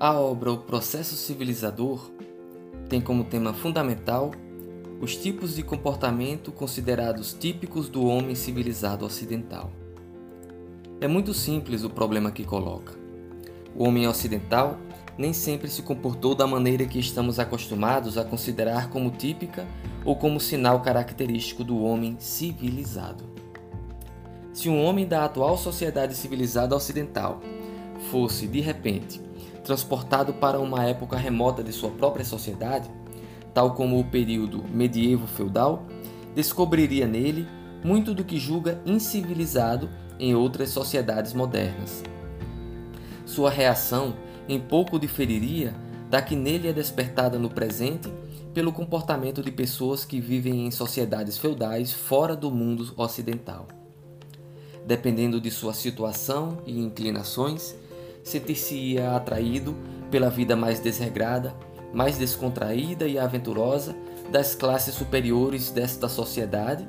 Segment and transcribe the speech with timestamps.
[0.00, 2.08] A obra O Processo Civilizador
[2.88, 4.30] tem como tema fundamental
[5.00, 9.72] os tipos de comportamento considerados típicos do homem civilizado ocidental.
[11.00, 12.94] É muito simples o problema que coloca.
[13.74, 14.78] O homem ocidental
[15.18, 19.66] nem sempre se comportou da maneira que estamos acostumados a considerar como típica
[20.04, 23.24] ou como sinal característico do homem civilizado.
[24.52, 27.40] Se um homem da atual sociedade civilizada ocidental
[28.12, 29.26] fosse, de repente,
[29.64, 32.90] transportado para uma época remota de sua própria sociedade,
[33.52, 35.86] tal como o período medievo feudal,
[36.34, 37.46] descobriria nele
[37.84, 42.02] muito do que julga incivilizado em outras sociedades modernas.
[43.24, 44.14] Sua reação
[44.48, 45.74] em pouco diferiria
[46.08, 48.08] da que nele é despertada no presente
[48.54, 53.68] pelo comportamento de pessoas que vivem em sociedades feudais fora do mundo ocidental.
[54.86, 57.76] Dependendo de sua situação e inclinações,
[58.28, 59.76] sentir-se-ia atraído
[60.10, 61.54] pela vida mais desregrada,
[61.92, 63.96] mais descontraída e aventurosa
[64.30, 66.86] das classes superiores desta sociedade,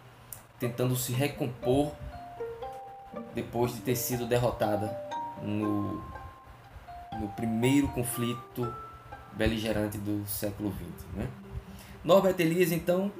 [0.58, 1.92] tentando se recompor
[3.34, 4.96] depois de ter sido derrotada
[5.42, 6.02] no,
[7.20, 8.72] no primeiro conflito
[9.32, 11.06] beligerante do século XX.
[11.14, 11.28] Né?
[12.04, 13.10] Norbert Elias, então,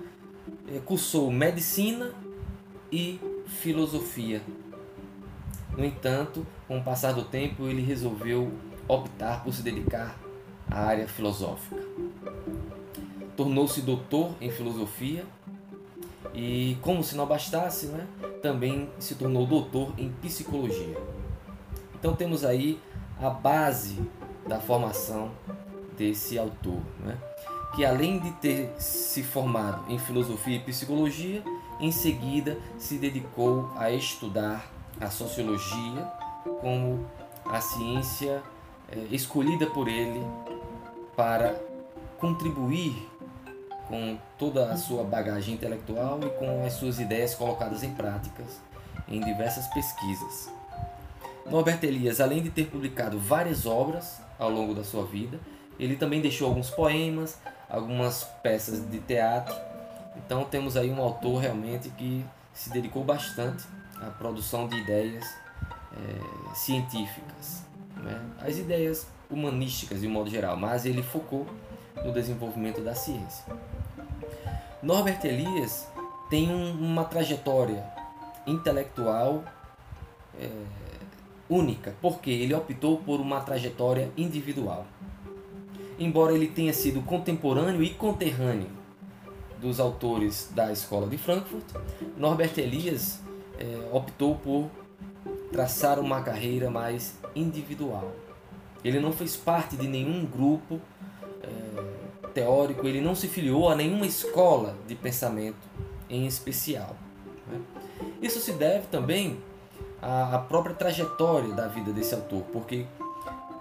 [0.72, 2.12] é, cursou medicina
[2.90, 4.40] e filosofia
[5.76, 8.52] no entanto, com o passar do tempo, ele resolveu
[8.86, 10.18] optar por se dedicar
[10.70, 11.82] à área filosófica.
[13.36, 15.24] Tornou-se doutor em filosofia
[16.32, 18.06] e, como se não bastasse, né,
[18.42, 20.96] também se tornou doutor em psicologia.
[21.94, 22.80] Então temos aí
[23.20, 23.98] a base
[24.46, 25.30] da formação
[25.96, 27.18] desse autor, né,
[27.74, 31.42] que além de ter se formado em filosofia e psicologia,
[31.80, 36.02] em seguida se dedicou a estudar a sociologia
[36.60, 37.06] como
[37.44, 38.42] a ciência
[38.90, 40.24] é, escolhida por ele
[41.16, 41.54] para
[42.18, 43.08] contribuir
[43.88, 48.60] com toda a sua bagagem intelectual e com as suas ideias colocadas em práticas
[49.08, 50.50] em diversas pesquisas.
[51.46, 55.38] Norbert Elias, além de ter publicado várias obras ao longo da sua vida,
[55.78, 57.38] ele também deixou alguns poemas,
[57.68, 59.54] algumas peças de teatro.
[60.16, 63.64] Então temos aí um autor realmente que se dedicou bastante
[64.00, 65.24] a produção de ideias
[65.92, 67.64] é, científicas,
[67.96, 68.20] né?
[68.40, 71.46] as ideias humanísticas de um modo geral, mas ele focou
[72.04, 73.44] no desenvolvimento da ciência.
[74.82, 75.88] Norbert Elias
[76.28, 77.84] tem um, uma trajetória
[78.46, 79.44] intelectual
[80.38, 80.50] é,
[81.48, 84.86] única, porque ele optou por uma trajetória individual.
[85.98, 88.68] Embora ele tenha sido contemporâneo e conterrâneo
[89.60, 91.64] dos autores da escola de Frankfurt,
[92.16, 93.20] Norbert Elias
[93.58, 94.70] é, optou por
[95.52, 98.12] traçar uma carreira mais individual.
[98.84, 100.80] Ele não fez parte de nenhum grupo
[101.42, 105.68] é, teórico, ele não se filiou a nenhuma escola de pensamento
[106.08, 106.96] em especial.
[107.46, 107.60] Né?
[108.20, 109.38] Isso se deve também
[110.02, 112.86] à própria trajetória da vida desse autor, porque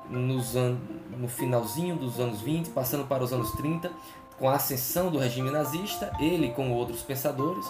[0.09, 0.77] nos an
[1.17, 3.89] no finalzinho dos anos 20, passando para os anos 30,
[4.37, 7.65] com a ascensão do regime nazista, ele, como outros pensadores,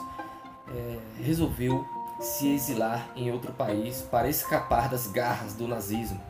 [0.70, 1.86] é, resolveu
[2.24, 6.22] se exilar em outro país para escapar das garras do nazismo.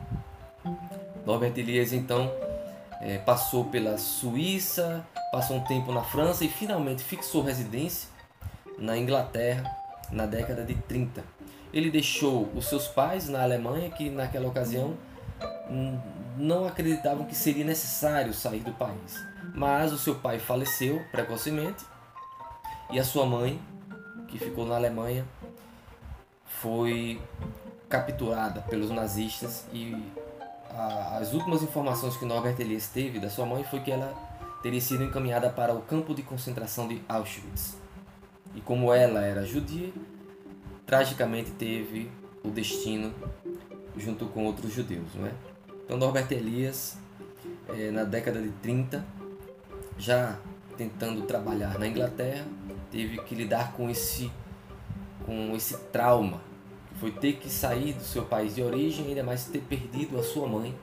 [1.24, 2.30] Norbert Elias então
[3.00, 8.08] é, passou pela Suíça, passou um tempo na França e finalmente fixou residência
[8.78, 9.70] na Inglaterra
[10.10, 11.22] na década de 30.
[11.72, 14.96] Ele deixou os seus pais na Alemanha, que naquela ocasião
[16.36, 19.24] não acreditavam que seria necessário sair do país.
[19.54, 21.84] Mas o seu pai faleceu precocemente
[22.90, 23.60] e a sua mãe,
[24.28, 25.26] que ficou na Alemanha,
[26.60, 27.20] foi
[27.88, 29.94] capturada pelos nazistas e
[30.70, 34.12] a, as últimas informações que Norbert Elias teve da sua mãe foi que ela
[34.62, 37.76] teria sido encaminhada para o campo de concentração de Auschwitz.
[38.54, 39.92] E como ela era judia,
[40.86, 42.10] tragicamente teve
[42.42, 43.12] o destino
[43.96, 45.14] junto com outros judeus.
[45.14, 45.32] Não é?
[45.84, 46.96] Então Norbert Elias,
[47.68, 49.04] é, na década de 30,
[49.98, 50.38] já
[50.76, 52.46] tentando trabalhar na Inglaterra,
[52.90, 54.30] teve que lidar com esse,
[55.24, 56.40] com esse trauma
[57.00, 60.46] foi ter que sair do seu país de origem, ainda mais ter perdido a sua
[60.46, 60.74] mãe,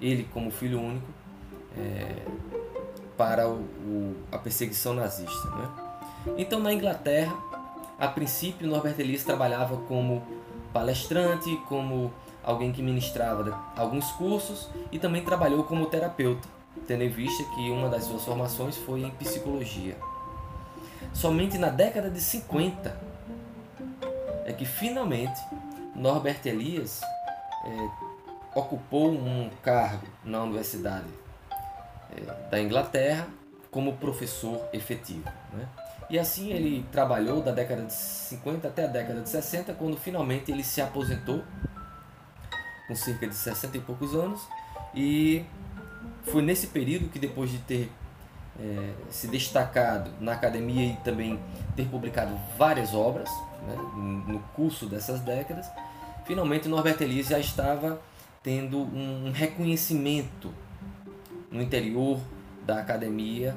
[0.00, 1.06] ele como filho único,
[1.76, 2.22] é,
[3.16, 5.48] para o, o, a perseguição nazista.
[5.50, 5.68] Né?
[6.38, 7.34] Então, na Inglaterra,
[7.98, 10.22] a princípio, Norbert Elias trabalhava como
[10.72, 12.12] palestrante, como
[12.44, 16.48] alguém que ministrava alguns cursos e também trabalhou como terapeuta,
[16.86, 19.96] tendo em vista que uma das suas formações foi em psicologia.
[21.12, 23.15] Somente na década de 50
[24.46, 25.40] é que finalmente
[25.94, 27.00] Norbert Elias
[27.64, 31.08] é, ocupou um cargo na Universidade
[32.16, 33.26] é, da Inglaterra
[33.72, 35.28] como professor efetivo.
[35.52, 35.68] Né?
[36.08, 40.52] E assim ele trabalhou da década de 50 até a década de 60, quando finalmente
[40.52, 41.42] ele se aposentou,
[42.86, 44.40] com cerca de 60 e poucos anos,
[44.94, 45.44] e
[46.22, 47.90] foi nesse período que depois de ter
[48.60, 51.40] é, se destacado na academia e também
[51.74, 53.28] ter publicado várias obras
[53.66, 53.76] né,
[54.26, 55.66] no curso dessas décadas,
[56.24, 58.00] finalmente Norbert Elias já estava
[58.42, 60.52] tendo um reconhecimento
[61.50, 62.20] no interior
[62.64, 63.56] da academia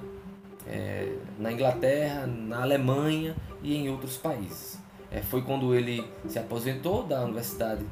[0.68, 4.80] é, na Inglaterra, na Alemanha e em outros países.
[5.12, 7.84] É, foi quando ele se aposentou da Universidade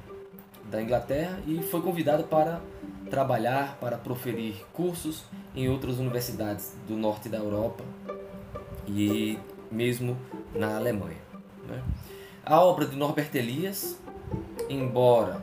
[0.70, 2.62] da Inglaterra e foi convidado para
[3.10, 5.24] trabalhar, para proferir cursos
[5.56, 7.84] em outras universidades do norte da Europa
[8.88, 9.40] e
[9.72, 10.18] mesmo
[10.54, 11.27] na Alemanha.
[11.68, 11.82] Né?
[12.46, 13.98] A obra de Norbert Elias,
[14.70, 15.42] embora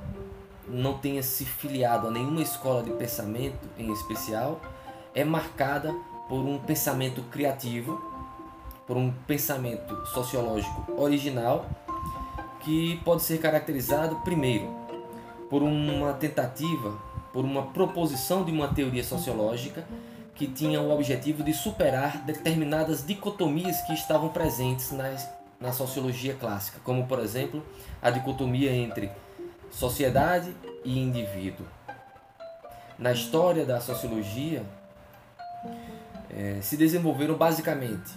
[0.66, 4.60] não tenha se filiado a nenhuma escola de pensamento em especial,
[5.14, 5.94] é marcada
[6.28, 8.02] por um pensamento criativo,
[8.86, 11.66] por um pensamento sociológico original,
[12.60, 14.66] que pode ser caracterizado, primeiro,
[15.50, 16.98] por uma tentativa
[17.34, 19.84] por uma proposição de uma teoria sociológica
[20.36, 25.28] que tinha o objetivo de superar determinadas dicotomias que estavam presentes nas,
[25.64, 27.64] na sociologia clássica, como por exemplo
[28.02, 29.10] a dicotomia entre
[29.70, 31.66] sociedade e indivíduo.
[32.98, 34.62] Na história da sociologia,
[36.30, 38.12] é, se desenvolveram basicamente,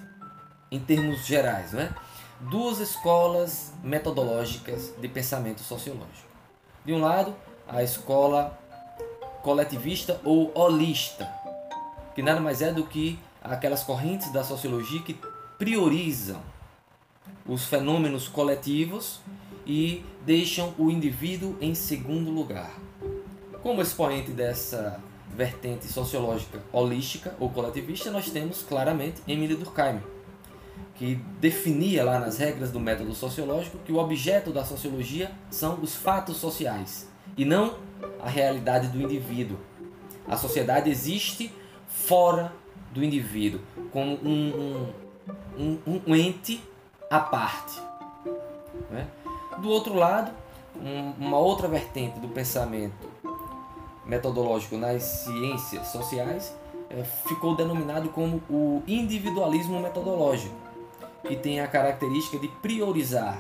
[0.70, 1.96] em termos gerais, né,
[2.42, 6.28] duas escolas metodológicas de pensamento sociológico.
[6.84, 7.34] De um lado,
[7.66, 8.60] a escola
[9.42, 11.26] coletivista ou holista,
[12.14, 15.18] que nada mais é do que aquelas correntes da sociologia que
[15.58, 16.42] priorizam
[17.48, 19.20] os fenômenos coletivos
[19.66, 22.78] e deixam o indivíduo em segundo lugar.
[23.62, 25.02] Como expoente dessa
[25.34, 30.02] vertente sociológica holística ou coletivista, nós temos claramente Emile Durkheim,
[30.96, 35.96] que definia lá nas regras do método sociológico que o objeto da sociologia são os
[35.96, 37.78] fatos sociais e não
[38.20, 39.58] a realidade do indivíduo.
[40.28, 41.54] A sociedade existe
[41.88, 42.52] fora
[42.92, 43.62] do indivíduo,
[43.92, 44.92] como um,
[45.58, 46.62] um, um, um ente
[47.10, 47.82] à parte.
[48.90, 49.08] Né?
[49.60, 50.32] Do outro lado,
[51.20, 53.10] uma outra vertente do pensamento
[54.06, 56.56] metodológico nas ciências sociais
[56.90, 60.56] é, ficou denominado como o individualismo metodológico,
[61.28, 63.38] que tem a característica de priorizar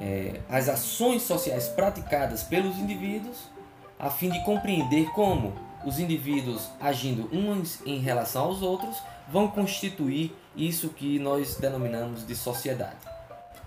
[0.00, 3.50] é, as ações sociais praticadas pelos indivíduos
[3.98, 5.52] a fim de compreender como
[5.86, 8.96] os indivíduos agindo uns em relação aos outros
[9.30, 12.96] vão constituir isso que nós denominamos de sociedade.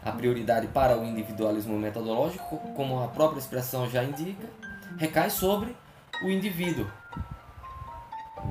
[0.04, 4.48] A prioridade para o individualismo metodológico, como a própria expressão já indica,
[4.98, 5.76] recai sobre
[6.22, 6.88] o indivíduo.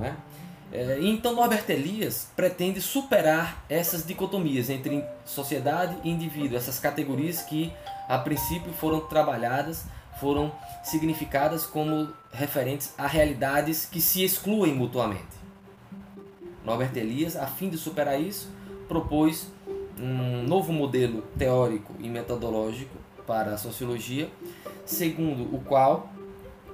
[0.02, 0.14] É?
[0.70, 7.72] É, então Norbert Elias pretende superar essas dicotomias entre sociedade e indivíduo, essas categorias que
[8.08, 9.84] a princípio foram trabalhadas,
[10.20, 15.38] foram significadas como referentes a realidades que se excluem mutuamente.
[16.64, 18.50] Norbert Elias, a fim de superar isso,
[18.86, 19.48] propôs
[19.98, 22.96] um novo modelo teórico e metodológico
[23.26, 24.30] para a sociologia,
[24.84, 26.10] segundo o qual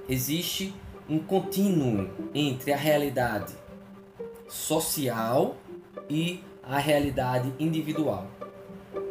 [0.07, 0.73] existe
[1.09, 3.53] um contínuo entre a realidade
[4.47, 5.55] social
[6.09, 8.27] e a realidade individual.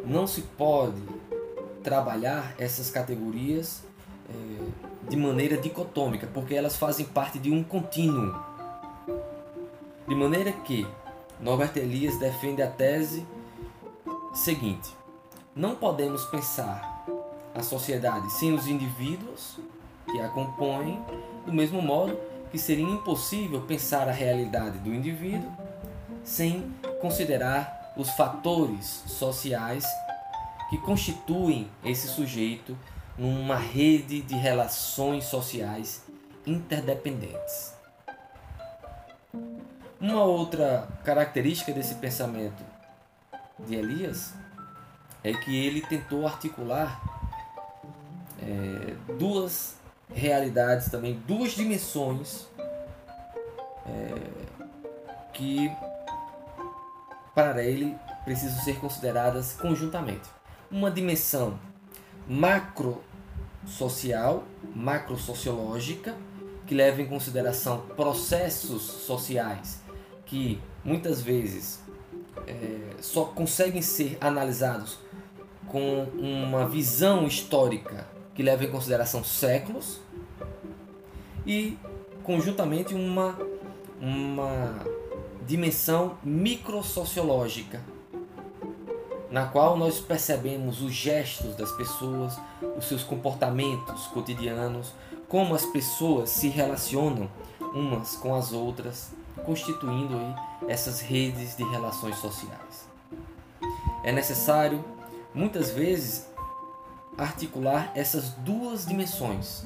[0.05, 1.01] Não se pode
[1.83, 3.83] trabalhar essas categorias
[4.29, 8.35] é, de maneira dicotômica, porque elas fazem parte de um contínuo.
[10.07, 10.87] De maneira que
[11.39, 13.25] Norbert Elias defende a tese
[14.33, 14.95] seguinte:
[15.55, 17.05] não podemos pensar
[17.53, 19.57] a sociedade sem os indivíduos
[20.11, 21.01] que a compõem,
[21.45, 22.17] do mesmo modo
[22.51, 25.51] que seria impossível pensar a realidade do indivíduo
[26.23, 29.85] sem considerar os fatores sociais
[30.69, 32.75] que constituem esse sujeito
[33.17, 36.03] numa rede de relações sociais
[36.45, 37.73] interdependentes.
[39.99, 42.63] Uma outra característica desse pensamento
[43.59, 44.33] de Elias
[45.23, 47.01] é que ele tentou articular
[48.41, 49.77] é, duas
[50.13, 52.45] realidades também, duas dimensões
[53.87, 54.45] é,
[55.33, 55.71] que
[57.33, 60.29] para ele precisam ser consideradas conjuntamente.
[60.69, 61.57] Uma dimensão
[62.27, 63.03] macro
[63.65, 64.43] social,
[64.75, 66.15] macro sociológica,
[66.65, 69.83] que leva em consideração processos sociais
[70.25, 71.79] que muitas vezes
[72.47, 74.97] é, só conseguem ser analisados
[75.67, 79.99] com uma visão histórica que leva em consideração séculos
[81.45, 81.77] e
[82.23, 83.37] conjuntamente uma,
[84.01, 84.79] uma
[85.45, 87.81] dimensão microsociológica
[89.35, 92.39] na qual nós percebemos os gestos das pessoas,
[92.77, 94.93] os seus comportamentos cotidianos,
[95.27, 97.29] como as pessoas se relacionam
[97.73, 99.11] umas com as outras,
[99.45, 102.87] constituindo aí essas redes de relações sociais.
[104.05, 104.81] É necessário,
[105.33, 106.29] muitas vezes,
[107.17, 109.65] articular essas duas dimensões,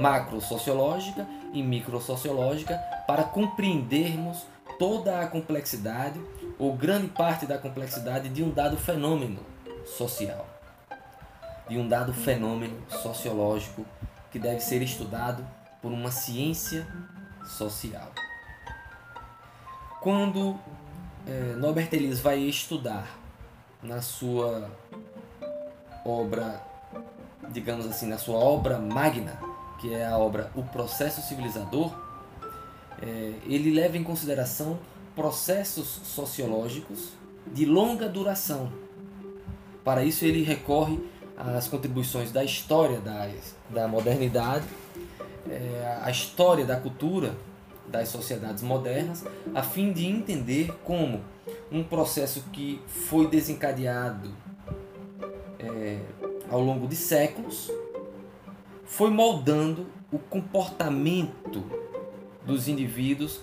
[0.00, 4.38] macro-sociológica e micro-sociológica, para compreendermos
[4.78, 6.18] toda a complexidade
[6.58, 9.40] ou grande parte da complexidade de um dado fenômeno
[9.84, 10.46] social,
[11.68, 13.84] de um dado fenômeno sociológico
[14.30, 15.46] que deve ser estudado
[15.80, 16.86] por uma ciência
[17.44, 18.10] social.
[20.00, 20.58] Quando
[21.26, 23.18] é, Norbert Elias vai estudar
[23.82, 24.70] na sua
[26.04, 26.60] obra,
[27.50, 29.38] digamos assim, na sua obra magna,
[29.80, 31.92] que é a obra O Processo Civilizador,
[33.00, 34.78] é, ele leva em consideração
[35.14, 37.10] processos sociológicos
[37.46, 38.72] de longa duração.
[39.84, 40.98] Para isso, ele recorre
[41.36, 43.28] às contribuições da história da,
[43.70, 44.64] da modernidade,
[45.48, 47.36] é, a história da cultura
[47.86, 51.22] das sociedades modernas, a fim de entender como
[51.70, 54.34] um processo que foi desencadeado
[55.58, 55.98] é,
[56.50, 57.70] ao longo de séculos
[58.84, 61.64] foi moldando o comportamento
[62.46, 63.40] dos indivíduos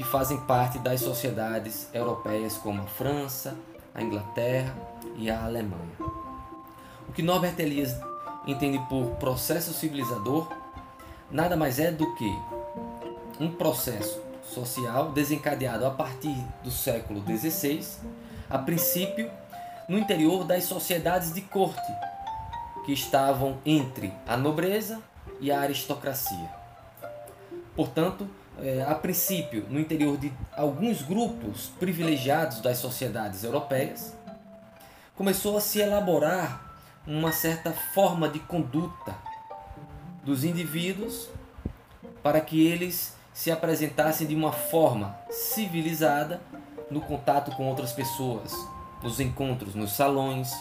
[0.00, 3.54] que fazem parte das sociedades europeias como a França,
[3.94, 4.74] a Inglaterra
[5.14, 5.92] e a Alemanha.
[7.06, 7.94] O que Norbert Elias
[8.46, 10.48] entende por processo civilizador
[11.30, 12.34] nada mais é do que
[13.38, 17.84] um processo social desencadeado a partir do século XVI,
[18.48, 19.30] a princípio
[19.86, 21.92] no interior das sociedades de corte,
[22.86, 24.98] que estavam entre a nobreza
[25.40, 26.48] e a aristocracia.
[27.76, 28.26] Portanto,
[28.62, 34.14] é, a princípio no interior de alguns grupos privilegiados das sociedades europeias,
[35.14, 36.70] começou a se elaborar
[37.06, 39.14] uma certa forma de conduta
[40.24, 41.28] dos indivíduos
[42.22, 46.40] para que eles se apresentassem de uma forma civilizada
[46.90, 48.52] no contato com outras pessoas,
[49.02, 50.52] nos encontros nos salões,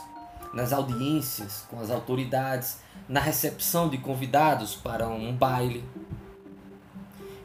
[0.53, 5.83] nas audiências com as autoridades, na recepção de convidados para um baile.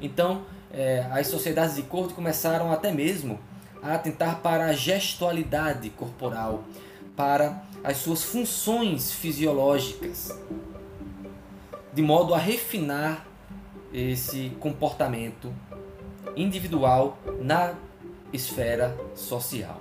[0.01, 3.39] Então, é, as sociedades de corte começaram até mesmo
[3.83, 6.65] a atentar para a gestualidade corporal,
[7.17, 10.37] para as suas funções fisiológicas,
[11.93, 13.27] de modo a refinar
[13.93, 15.55] esse comportamento
[16.35, 17.75] individual na
[18.33, 19.81] esfera social.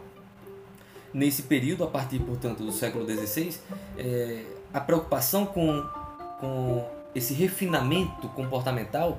[1.13, 3.57] Nesse período, a partir, portanto, do século XVI,
[3.97, 4.43] é,
[4.73, 5.83] a preocupação com,
[6.39, 9.17] com esse refinamento comportamental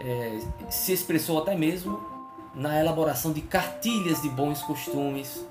[0.00, 0.38] é,
[0.70, 2.00] se expressou até mesmo
[2.54, 5.44] na elaboração de cartilhas de bons costumes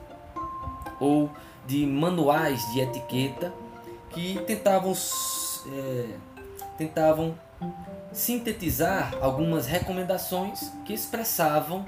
[0.99, 1.29] ou
[1.65, 3.53] de manuais de etiqueta
[4.09, 4.93] que tentavam,
[5.73, 6.05] é,
[6.77, 7.35] tentavam
[8.11, 11.85] sintetizar algumas recomendações que expressavam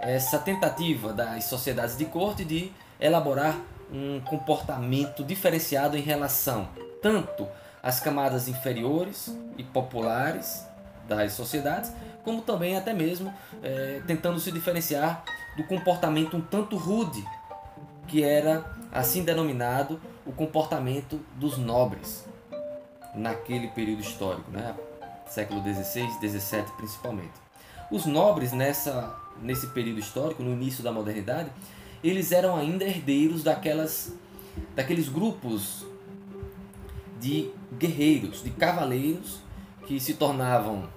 [0.00, 3.56] essa tentativa das sociedades de corte de elaborar
[3.92, 6.68] um comportamento diferenciado em relação
[7.00, 7.46] tanto
[7.82, 10.65] às camadas inferiores e populares
[11.08, 11.92] das sociedades,
[12.24, 13.32] como também até mesmo
[13.62, 15.24] é, tentando se diferenciar
[15.56, 17.24] do comportamento um tanto rude,
[18.06, 22.24] que era assim denominado o comportamento dos nobres
[23.14, 24.74] naquele período histórico, né?
[25.28, 27.32] século XVI, XVII principalmente.
[27.90, 31.50] Os nobres nessa nesse período histórico, no início da modernidade,
[32.02, 34.12] eles eram ainda herdeiros daquelas
[34.74, 35.84] daqueles grupos
[37.20, 39.40] de guerreiros, de cavaleiros
[39.86, 40.88] que se tornavam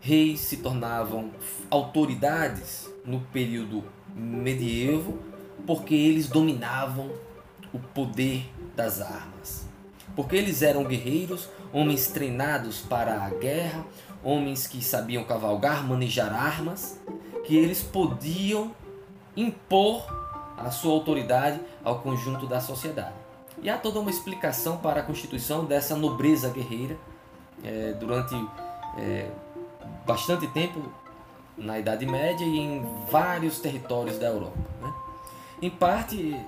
[0.00, 1.30] reis, se tornavam
[1.68, 5.18] autoridades no período medievo,
[5.66, 7.10] porque eles dominavam
[7.72, 9.66] o poder das armas.
[10.14, 13.84] Porque eles eram guerreiros, homens treinados para a guerra,
[14.22, 16.98] homens que sabiam cavalgar, manejar armas,
[17.44, 18.72] que eles podiam
[19.36, 20.06] impor
[20.56, 23.14] a sua autoridade ao conjunto da sociedade.
[23.62, 26.96] E há toda uma explicação para a constituição dessa nobreza guerreira
[27.64, 28.34] é, durante
[28.98, 29.28] é,
[30.06, 30.80] bastante tempo
[31.56, 34.58] na Idade Média e em vários territórios da Europa.
[34.80, 34.92] Né?
[35.62, 36.38] Em parte,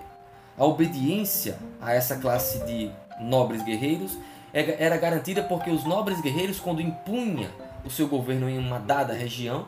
[0.56, 2.90] a obediência a essa classe de
[3.20, 4.16] nobres guerreiros
[4.52, 7.50] era garantida porque os nobres guerreiros, quando impunha
[7.84, 9.66] o seu governo em uma dada região,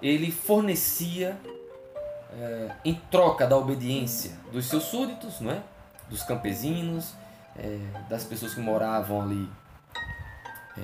[0.00, 1.36] ele fornecia
[2.32, 5.62] é, em troca da obediência dos seus súditos, não é?
[6.08, 7.14] dos campesinos,
[7.56, 9.48] é, das pessoas que moravam ali
[10.76, 10.82] é,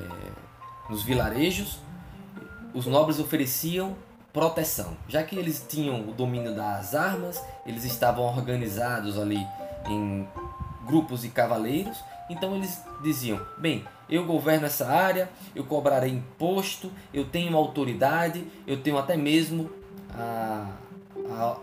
[0.91, 1.79] nos vilarejos,
[2.75, 3.97] os nobres ofereciam
[4.33, 4.97] proteção.
[5.09, 9.47] Já que eles tinham o domínio das armas, eles estavam organizados ali
[9.89, 10.29] em
[10.87, 17.25] grupos de cavaleiros, então eles diziam: bem, eu governo essa área, eu cobrarei imposto, eu
[17.25, 19.71] tenho autoridade, eu tenho até mesmo
[20.15, 20.71] a,
[21.31, 21.57] a,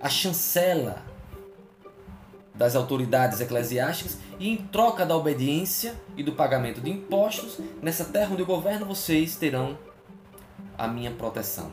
[0.00, 1.02] a chancela
[2.54, 8.30] das autoridades eclesiásticas e em troca da obediência e do pagamento de impostos, nessa terra
[8.32, 9.76] onde eu governo, vocês terão
[10.78, 11.70] a minha proteção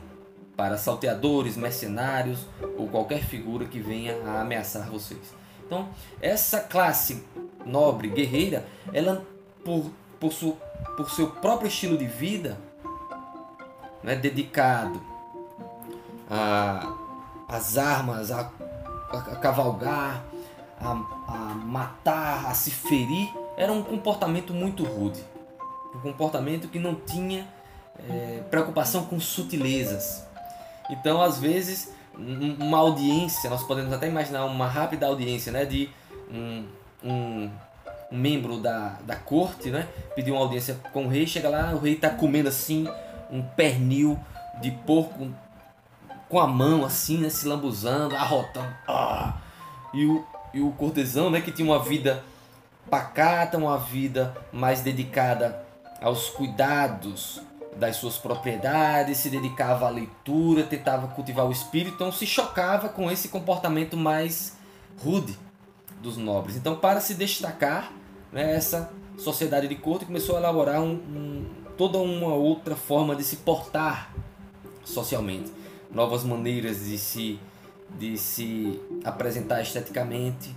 [0.58, 2.46] para salteadores, mercenários
[2.78, 5.34] ou qualquer figura que venha a ameaçar vocês.
[5.65, 5.89] Então,
[6.22, 7.24] essa classe
[7.65, 9.26] nobre, guerreira, ela
[9.63, 10.58] por, por, su,
[10.98, 12.58] por seu próprio estilo de vida,
[14.04, 15.02] né, dedicado
[17.48, 18.52] às armas, a,
[19.12, 20.24] a, a cavalgar,
[20.82, 20.91] a,
[21.28, 25.24] a matar, a se ferir, era um comportamento muito rude.
[25.96, 27.48] Um comportamento que não tinha
[28.10, 30.26] é, preocupação com sutilezas.
[30.89, 31.94] Então, às vezes,
[32.60, 35.89] uma audiência, nós podemos até imaginar uma rápida audiência né, de
[36.32, 36.65] um,
[37.04, 37.52] um,
[38.12, 41.80] um membro da, da corte, né, pedir uma audiência com o rei, chega lá, o
[41.80, 42.88] rei está comendo assim
[43.32, 44.20] um pernil
[44.62, 45.30] de porco
[46.28, 48.74] com a mão assim, né, se lambuzando, arrotando.
[48.88, 49.38] Ah!
[49.94, 52.24] E o, e o cortesão, né, que tinha uma vida
[52.90, 55.64] pacata, uma vida mais dedicada
[56.02, 57.42] aos cuidados
[57.76, 63.10] das suas propriedades, se dedicava à leitura, tentava cultivar o espírito, então se chocava com
[63.10, 64.58] esse comportamento mais
[65.02, 65.38] rude
[66.02, 66.56] dos nobres.
[66.56, 67.92] Então, para se destacar,
[68.32, 71.46] né, essa sociedade de corte começou a elaborar um, um,
[71.78, 74.14] toda uma outra forma de se portar
[74.84, 75.52] socialmente,
[75.92, 77.40] novas maneiras de se
[77.97, 80.56] de se apresentar esteticamente.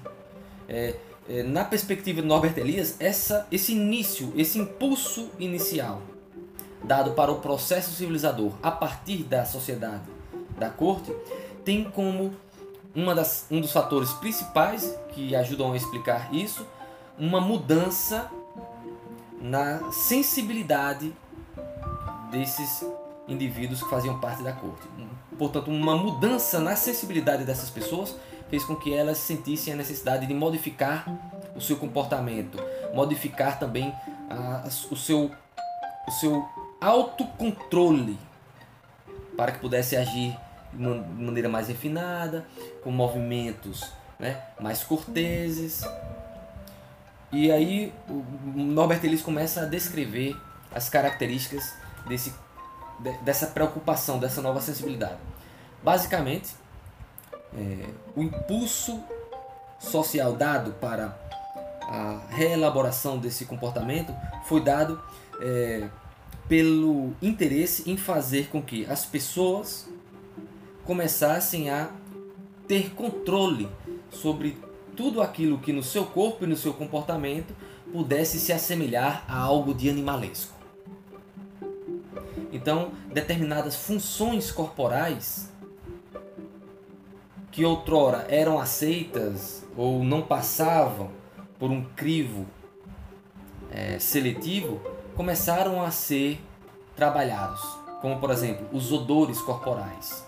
[0.69, 0.95] É,
[1.29, 6.03] é, na perspectiva de Norbert Elias, essa, esse início, esse impulso inicial
[6.83, 10.03] dado para o processo civilizador a partir da sociedade
[10.59, 11.15] da corte
[11.65, 12.35] tem como
[12.95, 16.67] uma das, um dos fatores principais que ajudam a explicar isso
[17.19, 18.31] uma mudança
[19.41, 21.13] na sensibilidade
[22.31, 22.85] desses
[23.27, 24.87] indivíduos que faziam parte da corte.
[25.39, 28.15] Portanto, uma mudança na sensibilidade dessas pessoas
[28.49, 31.07] fez com que elas sentissem a necessidade de modificar
[31.57, 32.59] o seu comportamento,
[32.93, 33.93] modificar também
[34.31, 35.31] a, o, seu,
[36.07, 36.49] o seu
[36.81, 38.19] autocontrole
[39.37, 40.37] para que pudesse agir
[40.73, 40.79] de
[41.25, 42.47] maneira mais refinada,
[42.83, 45.83] com movimentos né, mais corteses.
[47.33, 50.37] E aí o Norbert Elias começa a descrever
[50.73, 51.75] as características
[52.07, 52.33] desse
[53.23, 55.19] dessa preocupação, dessa nova sensibilidade.
[55.83, 56.55] Basicamente,
[57.57, 59.03] é, o impulso
[59.79, 61.17] social dado para
[61.83, 64.15] a reelaboração desse comportamento
[64.47, 65.01] foi dado
[65.41, 65.89] é,
[66.49, 69.89] pelo interesse em fazer com que as pessoas
[70.85, 71.91] começassem a
[72.67, 73.69] ter controle
[74.11, 74.59] sobre
[74.97, 77.55] tudo aquilo que no seu corpo e no seu comportamento
[77.93, 80.54] pudesse se assemelhar a algo de animalesco.
[82.53, 85.53] Então, determinadas funções corporais
[87.51, 91.11] que outrora eram aceitas ou não passavam
[91.59, 92.47] por um crivo
[93.71, 94.81] é, seletivo
[95.15, 96.41] começaram a ser
[96.97, 97.61] trabalhados,
[98.01, 100.27] como por exemplo os odores corporais.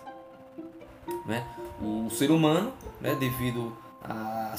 [1.24, 1.46] Né?
[1.80, 4.54] O ser humano, né, devido à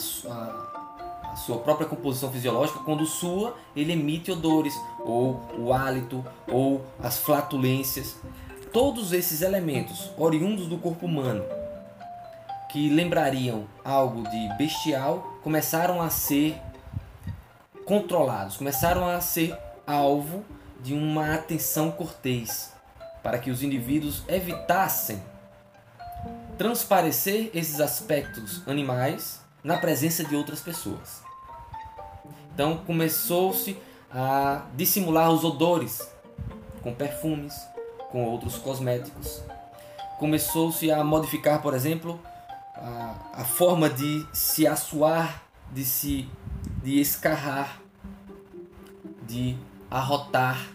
[1.37, 8.15] sua própria composição fisiológica, quando sua, ele emite odores, ou o hálito, ou as flatulências.
[8.73, 11.43] Todos esses elementos oriundos do corpo humano
[12.69, 16.59] que lembrariam algo de bestial começaram a ser
[17.85, 20.43] controlados, começaram a ser alvo
[20.81, 22.73] de uma atenção cortês,
[23.23, 25.21] para que os indivíduos evitassem
[26.57, 31.26] transparecer esses aspectos animais na presença de outras pessoas.
[32.57, 33.77] Então começou-se
[34.11, 36.11] a dissimular os odores
[36.81, 37.53] com perfumes,
[38.09, 39.43] com outros cosméticos.
[40.17, 42.19] Começou-se a modificar, por exemplo,
[42.73, 46.27] a, a forma de se assoar, de se
[46.81, 47.79] de escarrar,
[49.27, 49.55] de
[49.91, 50.67] arrotar.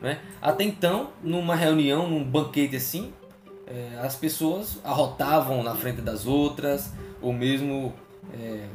[0.00, 0.20] Né?
[0.40, 3.12] Até então, numa reunião, num banquete assim,
[3.66, 7.92] é, as pessoas arrotavam na frente das outras, ou mesmo
[8.32, 8.68] é,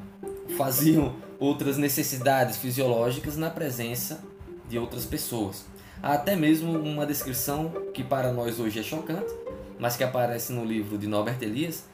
[0.57, 4.23] faziam outras necessidades fisiológicas na presença
[4.69, 5.65] de outras pessoas.
[6.01, 9.33] Há até mesmo uma descrição que para nós hoje é chocante,
[9.79, 11.85] mas que aparece no livro de Norbert Elias,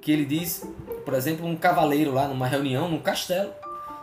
[0.00, 0.66] que ele diz,
[1.04, 3.52] por exemplo, um cavaleiro lá numa reunião, num castelo,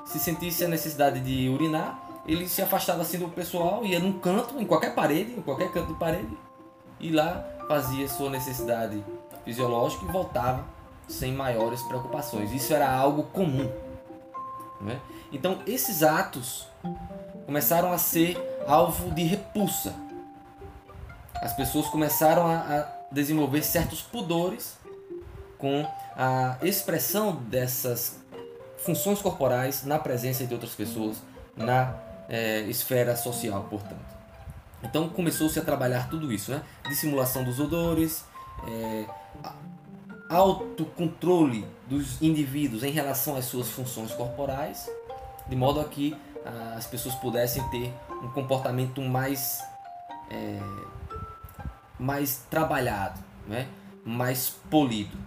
[0.05, 4.57] se sentisse a necessidade de urinar, ele se afastava assim do pessoal, ia num canto,
[4.57, 6.37] em qualquer parede, em qualquer canto de parede,
[6.97, 9.03] e lá fazia sua necessidade
[9.43, 10.63] fisiológica e voltava
[11.09, 12.53] sem maiores preocupações.
[12.53, 13.69] Isso era algo comum.
[14.83, 14.99] Né?
[15.31, 16.67] Então, esses atos
[17.45, 19.93] começaram a ser alvo de repulsa.
[21.35, 24.77] As pessoas começaram a, a desenvolver certos pudores
[25.57, 28.19] com a expressão dessas
[28.77, 31.17] funções corporais na presença de outras pessoas,
[31.55, 31.95] na
[32.27, 34.13] é, esfera social, portanto.
[34.83, 36.61] Então começou-se a trabalhar tudo isso, né?
[36.89, 38.25] Dissimulação dos odores,
[38.67, 39.05] é,
[40.29, 44.89] autocontrole dos indivíduos em relação às suas funções corporais,
[45.47, 49.61] de modo a que ah, as pessoas pudessem ter um comportamento mais,
[50.29, 50.59] é,
[51.99, 53.67] mais trabalhado, né?
[54.05, 55.17] mais polido.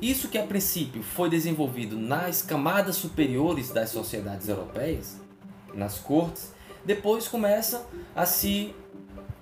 [0.00, 5.20] Isso que a princípio foi desenvolvido nas camadas superiores das sociedades europeias,
[5.74, 6.52] nas cortes,
[6.84, 8.74] depois começa a se,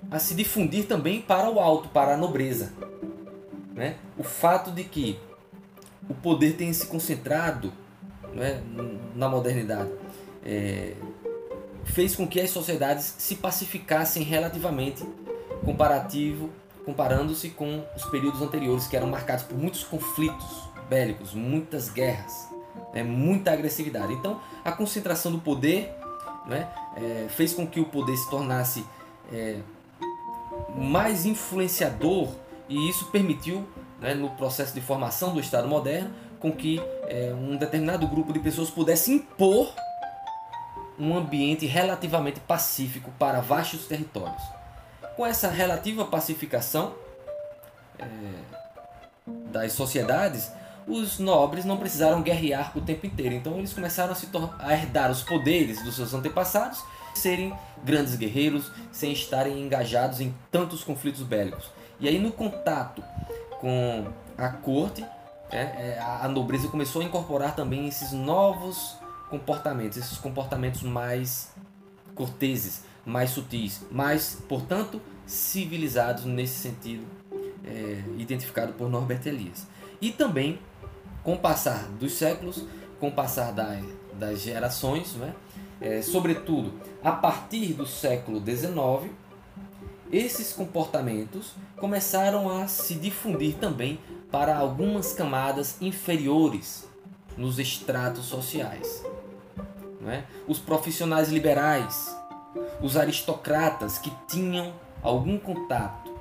[0.09, 2.71] a se difundir também para o alto, para a nobreza.
[3.81, 3.95] Né?
[4.15, 5.19] O fato de que
[6.07, 7.73] o poder tenha se concentrado
[8.31, 8.61] né,
[9.15, 9.89] na modernidade
[10.45, 10.93] é,
[11.83, 15.03] fez com que as sociedades se pacificassem relativamente
[15.65, 16.51] comparativo
[16.85, 22.49] comparando-se com os períodos anteriores que eram marcados por muitos conflitos bélicos, muitas guerras,
[22.93, 24.13] né, muita agressividade.
[24.13, 25.91] Então, a concentração do poder
[26.45, 28.85] né, é, fez com que o poder se tornasse
[29.33, 29.57] é,
[30.75, 32.29] mais influenciador
[32.71, 33.67] e isso permitiu,
[33.99, 38.39] né, no processo de formação do Estado moderno, com que é, um determinado grupo de
[38.39, 39.73] pessoas pudesse impor
[40.97, 44.41] um ambiente relativamente pacífico para vastos territórios.
[45.17, 46.95] Com essa relativa pacificação
[47.99, 48.05] é,
[49.51, 50.49] das sociedades,
[50.87, 53.35] os nobres não precisaram guerrear o tempo inteiro.
[53.35, 56.81] Então eles começaram a, a herdar os poderes dos seus antepassados,
[57.13, 57.53] serem
[57.83, 61.80] grandes guerreiros, sem estarem engajados em tantos conflitos bélicos.
[62.01, 63.03] E aí no contato
[63.59, 65.05] com a corte,
[65.51, 68.97] é, é, a nobreza começou a incorporar também esses novos
[69.29, 71.51] comportamentos, esses comportamentos mais
[72.15, 77.05] corteses, mais sutis, mais, portanto, civilizados nesse sentido
[77.63, 79.67] é, identificado por Norbert Elias.
[80.01, 80.59] E também
[81.23, 82.65] com o passar dos séculos,
[82.99, 83.83] com o passar das,
[84.13, 85.33] das gerações, né?
[85.79, 89.11] É, sobretudo a partir do século XIX,
[90.11, 93.99] esses comportamentos começaram a se difundir também
[94.31, 96.87] para algumas camadas inferiores
[97.37, 99.03] nos estratos sociais.
[99.99, 100.25] Né?
[100.47, 102.15] Os profissionais liberais,
[102.81, 106.11] os aristocratas que tinham algum contato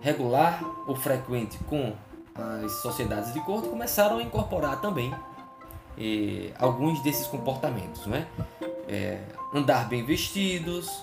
[0.00, 1.92] regular ou frequente com
[2.34, 5.12] as sociedades de corte começaram a incorporar também
[5.98, 8.28] eh, alguns desses comportamentos, né?
[8.86, 9.20] É,
[9.52, 11.02] andar bem vestidos,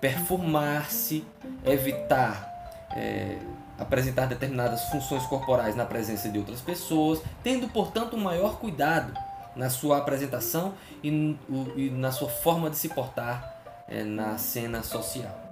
[0.00, 1.24] performar-se,
[1.64, 2.54] evitar
[2.96, 3.38] é,
[3.78, 9.12] apresentar determinadas funções corporais na presença de outras pessoas, tendo, portanto, um maior cuidado
[9.54, 11.36] na sua apresentação e,
[11.76, 15.44] e na sua forma de se portar é, na cena social.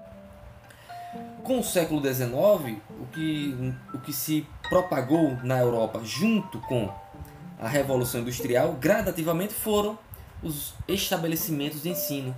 [1.42, 6.90] Com o século XIX, o que, o que se propagou na Europa junto com
[7.60, 9.98] a Revolução Industrial, gradativamente foram
[10.42, 12.34] os estabelecimentos de ensino,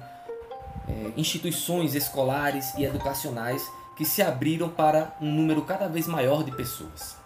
[0.88, 3.62] é, instituições escolares e educacionais
[3.96, 7.16] que se abriram para um número cada vez maior de pessoas.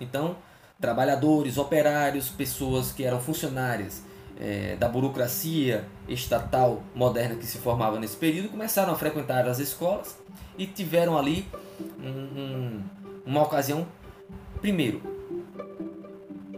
[0.00, 0.36] Então,
[0.80, 4.02] trabalhadores, operários, pessoas que eram funcionárias
[4.40, 10.18] é, da burocracia estatal moderna que se formava nesse período começaram a frequentar as escolas
[10.56, 11.46] e tiveram ali
[11.98, 12.82] um, um,
[13.26, 13.86] uma ocasião,
[14.60, 15.02] primeiro,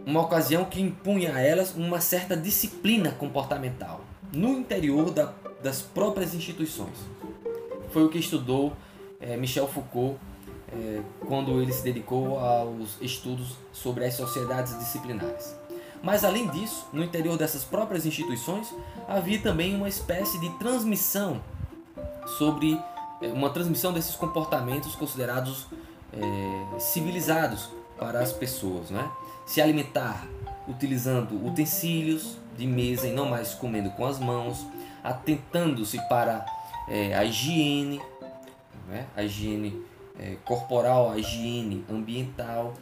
[0.05, 5.33] uma ocasião que impunha a elas uma certa disciplina comportamental no interior da,
[5.63, 6.97] das próprias instituições.
[7.91, 8.73] Foi o que estudou
[9.19, 10.19] é, Michel Foucault
[10.71, 15.55] é, quando ele se dedicou aos estudos sobre as sociedades disciplinares.
[16.01, 18.73] Mas além disso, no interior dessas próprias instituições
[19.07, 21.41] havia também uma espécie de transmissão
[22.37, 22.77] sobre
[23.21, 25.67] é, uma transmissão desses comportamentos considerados
[26.77, 29.09] civilizados para as pessoas, né?
[29.47, 30.27] Se alimentar
[30.67, 34.65] utilizando utensílios de mesa e não mais comendo com as mãos,
[35.03, 36.45] atentando-se para
[36.87, 38.01] é, a higiene,
[38.87, 39.05] né?
[39.15, 39.83] a higiene
[40.19, 42.73] é, corporal, a higiene ambiental.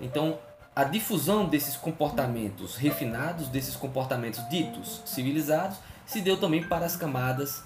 [0.00, 0.38] Então,
[0.74, 7.62] a difusão desses comportamentos refinados, desses comportamentos ditos civilizados, se deu também para as camadas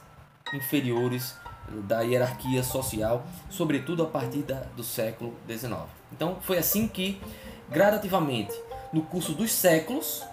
[0.54, 1.36] inferiores
[1.68, 5.82] da hierarquia social, sobretudo a partir da, do século XIX.
[6.10, 7.20] Então, foi assim que,
[7.70, 8.52] gradativamente,
[8.92, 10.24] no curso dos séculos,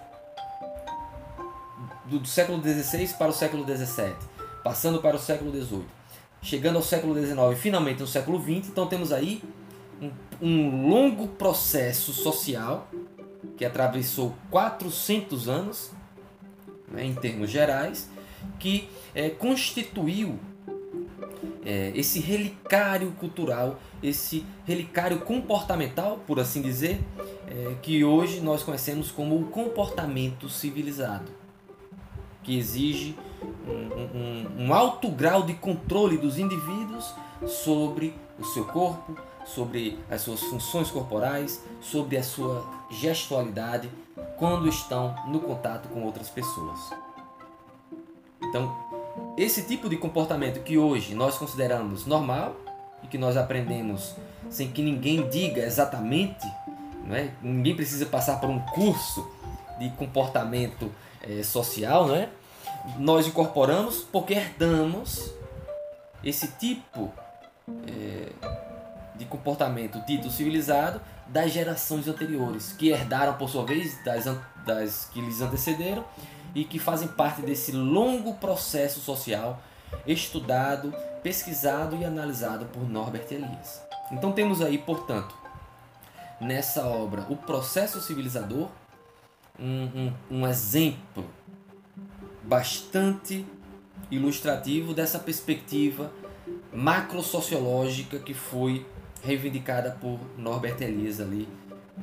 [2.09, 4.13] do, do século XVI para o século XVII,
[4.63, 5.85] passando para o século XVIII,
[6.41, 8.69] chegando ao século XIX e finalmente no século XX.
[8.69, 9.41] Então temos aí
[10.01, 12.89] um, um longo processo social
[13.57, 15.91] que atravessou 400 anos,
[16.87, 18.09] né, em termos gerais,
[18.57, 20.39] que é, constituiu
[21.65, 27.01] é, esse relicário cultural, esse relicário comportamental, por assim dizer,
[27.47, 31.31] é, que hoje nós conhecemos como o comportamento civilizado,
[32.43, 33.15] que exige
[33.67, 37.13] um, um, um alto grau de controle dos indivíduos
[37.47, 43.89] sobre o seu corpo, sobre as suas funções corporais, sobre a sua gestualidade
[44.37, 46.79] quando estão no contato com outras pessoas.
[48.41, 48.75] Então,
[49.37, 52.55] esse tipo de comportamento que hoje nós consideramos normal
[53.03, 54.15] e que nós aprendemos
[54.49, 56.45] sem que ninguém diga exatamente,
[57.05, 57.31] não é?
[57.41, 59.29] ninguém precisa passar por um curso
[59.77, 60.91] de comportamento
[61.29, 62.29] é, social, não é?
[62.97, 65.31] nós incorporamos porque herdamos
[66.23, 67.11] esse tipo
[67.87, 68.31] é,
[69.15, 74.25] de comportamento dito civilizado das gerações anteriores, que herdaram por sua vez das,
[74.65, 76.03] das que lhes antecederam
[76.55, 79.61] e que fazem parte desse longo processo social
[80.07, 83.81] estudado, pesquisado e analisado por Norbert Elias.
[84.11, 85.35] Então temos aí, portanto,
[86.41, 88.69] nessa obra, o processo civilizador,
[89.61, 91.25] um, um, exemplo
[92.43, 93.45] bastante
[94.09, 96.11] ilustrativo dessa perspectiva
[96.73, 98.85] macro-sociológica que foi
[99.23, 101.47] reivindicada por Norbert Elias ali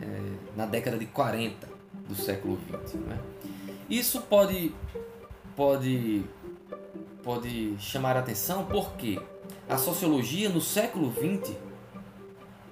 [0.01, 1.69] é, na década de 40
[2.09, 2.95] do século XX.
[3.01, 3.19] Né?
[3.89, 4.75] Isso pode,
[5.55, 6.25] pode,
[7.23, 9.19] pode chamar a atenção porque
[9.69, 11.57] a sociologia no século XX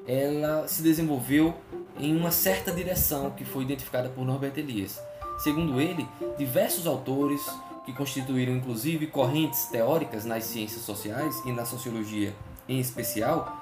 [0.06, 1.54] ela se desenvolveu
[1.98, 5.00] em uma certa direção que foi identificada por Norbert Elias.
[5.38, 7.40] Segundo ele, diversos autores
[7.84, 12.34] que constituíram inclusive correntes teóricas nas ciências sociais e na sociologia
[12.68, 13.52] em especial,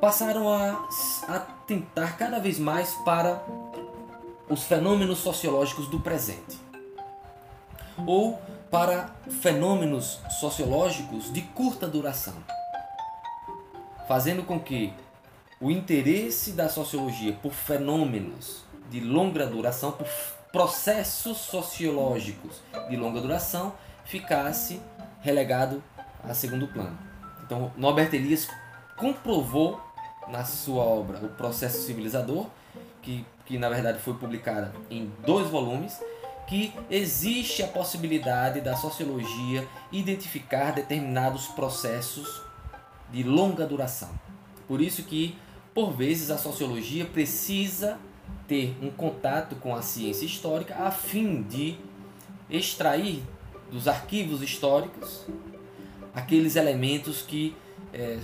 [0.00, 0.86] passaram a
[1.28, 3.42] atentar cada vez mais para
[4.48, 6.58] os fenômenos sociológicos do presente
[8.06, 12.34] ou para fenômenos sociológicos de curta duração,
[14.06, 14.92] fazendo com que
[15.60, 20.06] o interesse da sociologia por fenômenos de longa duração, por
[20.52, 24.80] processos sociológicos de longa duração ficasse
[25.20, 25.82] relegado
[26.22, 26.96] a segundo plano.
[27.44, 28.48] Então, Norbert Elias
[28.96, 29.80] comprovou
[30.28, 32.46] na sua obra O Processo Civilizador,
[33.02, 36.00] que, que na verdade foi publicada em dois volumes,
[36.46, 42.42] que existe a possibilidade da sociologia identificar determinados processos
[43.10, 44.10] de longa duração.
[44.66, 45.36] Por isso que,
[45.76, 47.98] por vezes, a sociologia precisa
[48.48, 51.76] ter um contato com a ciência histórica a fim de
[52.48, 53.22] extrair
[53.70, 55.26] dos arquivos históricos
[56.14, 57.54] aqueles elementos que
[57.92, 58.18] é,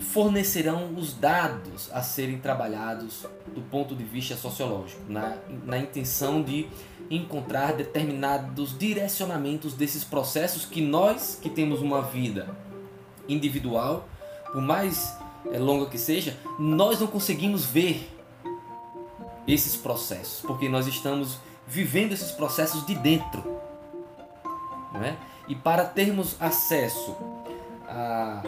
[0.00, 6.66] fornecerão os dados a serem trabalhados do ponto de vista sociológico, na, na intenção de
[7.08, 12.48] encontrar determinados direcionamentos desses processos que nós, que temos uma vida
[13.28, 14.08] individual,
[14.52, 15.22] por mais
[15.58, 18.10] longa que seja, nós não conseguimos ver
[19.46, 23.60] esses processos, porque nós estamos vivendo esses processos de dentro.
[24.92, 25.16] Não é?
[25.48, 27.16] E para termos acesso
[27.88, 28.42] a,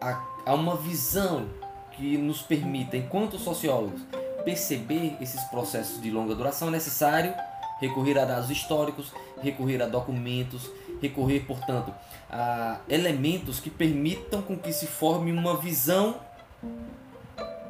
[0.00, 1.46] a, a uma visão
[1.92, 4.02] que nos permita, enquanto sociólogos,
[4.44, 7.34] perceber esses processos de longa duração, é necessário
[7.80, 10.70] recorrer a dados históricos, recorrer a documentos,
[11.00, 11.92] recorrer, portanto,
[12.30, 16.20] a elementos que permitam com que se forme uma visão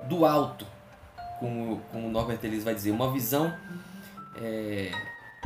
[0.09, 0.66] do alto,
[1.38, 3.55] como, como Norbert Elias vai dizer, uma visão
[4.37, 4.90] é,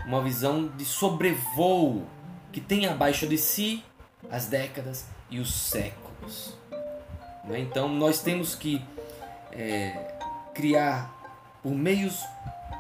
[0.07, 2.07] uma visão de sobrevoo
[2.53, 3.85] que tem abaixo de si
[4.31, 6.55] as décadas e os séculos.
[7.45, 7.61] Né?
[7.61, 8.83] Então nós temos que
[9.53, 10.19] é,
[10.55, 11.13] criar
[11.63, 12.25] por meios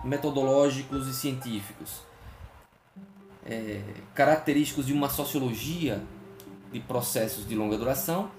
[0.04, 2.02] metodológicos e científicos
[3.44, 3.80] é,
[4.14, 6.02] característicos de uma sociologia
[6.72, 8.30] de processos de longa duração,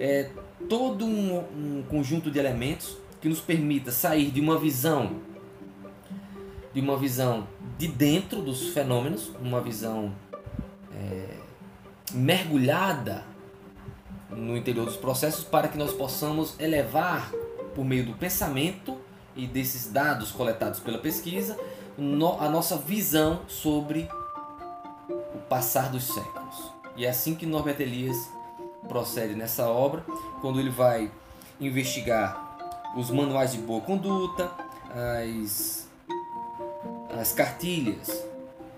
[0.00, 0.30] é
[0.68, 5.20] todo um, um conjunto de elementos que nos permita sair de uma visão
[6.74, 7.46] de uma visão
[7.78, 10.12] de dentro dos fenômenos, uma visão
[10.92, 11.36] é,
[12.12, 13.24] mergulhada
[14.28, 17.30] no interior dos processos, para que nós possamos elevar,
[17.76, 18.98] por meio do pensamento
[19.36, 21.56] e desses dados coletados pela pesquisa,
[21.96, 24.08] a nossa visão sobre
[25.08, 26.43] o passar dos séculos.
[26.96, 28.28] E é assim que Norbert Elias
[28.88, 30.04] procede nessa obra,
[30.40, 31.10] quando ele vai
[31.60, 34.50] investigar os manuais de boa conduta,
[35.32, 35.84] as
[37.20, 38.10] as cartilhas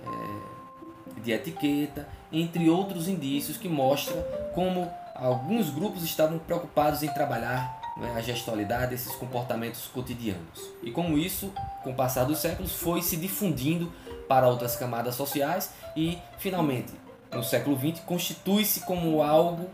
[0.04, 4.22] é, de etiqueta, entre outros indícios que mostram
[4.54, 10.70] como alguns grupos estavam preocupados em trabalhar né, a gestualidade, esses comportamentos cotidianos.
[10.82, 11.52] E como isso,
[11.82, 13.90] com o passar dos séculos, foi se difundindo
[14.28, 16.92] para outras camadas sociais e, finalmente,
[17.32, 19.68] no século XX, constitui-se como algo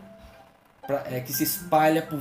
[0.85, 2.19] pra, é, que se espalha por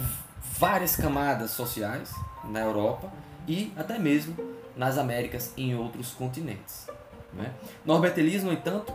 [0.59, 2.11] várias camadas sociais
[2.45, 3.11] na Europa
[3.47, 4.37] e até mesmo
[4.77, 6.87] nas Américas e em outros continentes.
[7.33, 7.53] Né?
[7.85, 8.93] Norbert Elias, no entanto,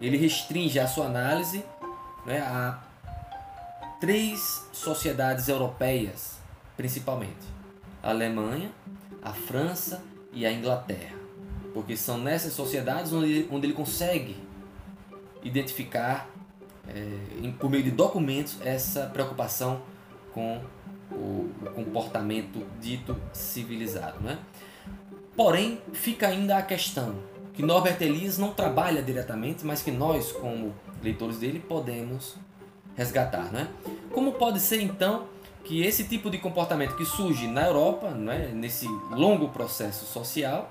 [0.00, 1.64] ele restringe a sua análise
[2.24, 2.78] né, a
[4.00, 6.38] três sociedades europeias,
[6.76, 7.46] principalmente:
[8.02, 8.70] a Alemanha,
[9.22, 11.16] a França e a Inglaterra,
[11.72, 14.45] porque são nessas sociedades onde, onde ele consegue
[15.46, 16.28] identificar,
[16.88, 19.82] é, por meio de documentos, essa preocupação
[20.32, 20.60] com
[21.10, 24.20] o comportamento dito civilizado.
[24.20, 24.38] Né?
[25.36, 27.14] Porém, fica ainda a questão
[27.54, 32.36] que Norbert Elias não trabalha diretamente, mas que nós, como leitores dele, podemos
[32.94, 33.50] resgatar.
[33.52, 33.68] Né?
[34.12, 35.26] Como pode ser então
[35.64, 40.70] que esse tipo de comportamento que surge na Europa, né, nesse longo processo social,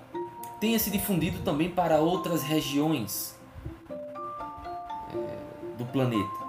[0.59, 3.35] tenha se difundido também para outras regiões
[5.95, 6.45] planeta?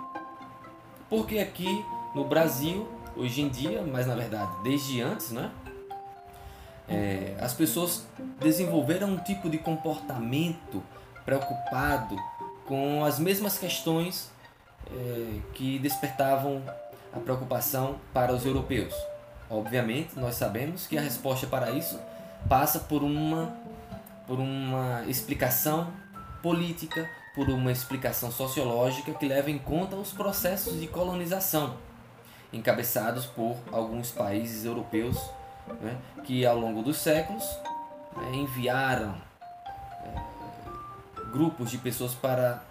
[1.09, 1.85] Porque aqui
[2.17, 5.53] no Brasil hoje em dia, mas na verdade desde antes, né?
[6.89, 8.07] É, as pessoas
[8.41, 10.83] desenvolveram um tipo de comportamento
[11.25, 12.17] preocupado
[12.67, 14.31] com as mesmas questões
[14.91, 16.61] é, que despertavam
[17.13, 18.95] a preocupação para os europeus.
[19.49, 22.01] Obviamente, nós sabemos que a resposta para isso
[22.49, 23.57] passa por uma,
[24.27, 25.93] por uma explicação
[26.43, 31.77] política, por uma explicação sociológica que leva em conta os processos de colonização
[32.53, 35.19] encabeçados por alguns países europeus
[35.81, 37.45] né, que ao longo dos séculos
[38.17, 39.15] né, enviaram
[40.03, 42.63] é, grupos de pessoas para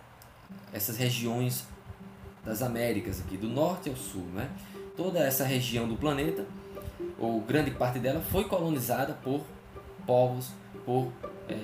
[0.73, 1.65] essas regiões
[2.43, 4.49] das Américas aqui do norte ao sul, né?
[4.95, 6.45] Toda essa região do planeta,
[7.19, 9.41] ou grande parte dela, foi colonizada por
[10.05, 10.51] povos,
[10.85, 11.11] por
[11.49, 11.55] é,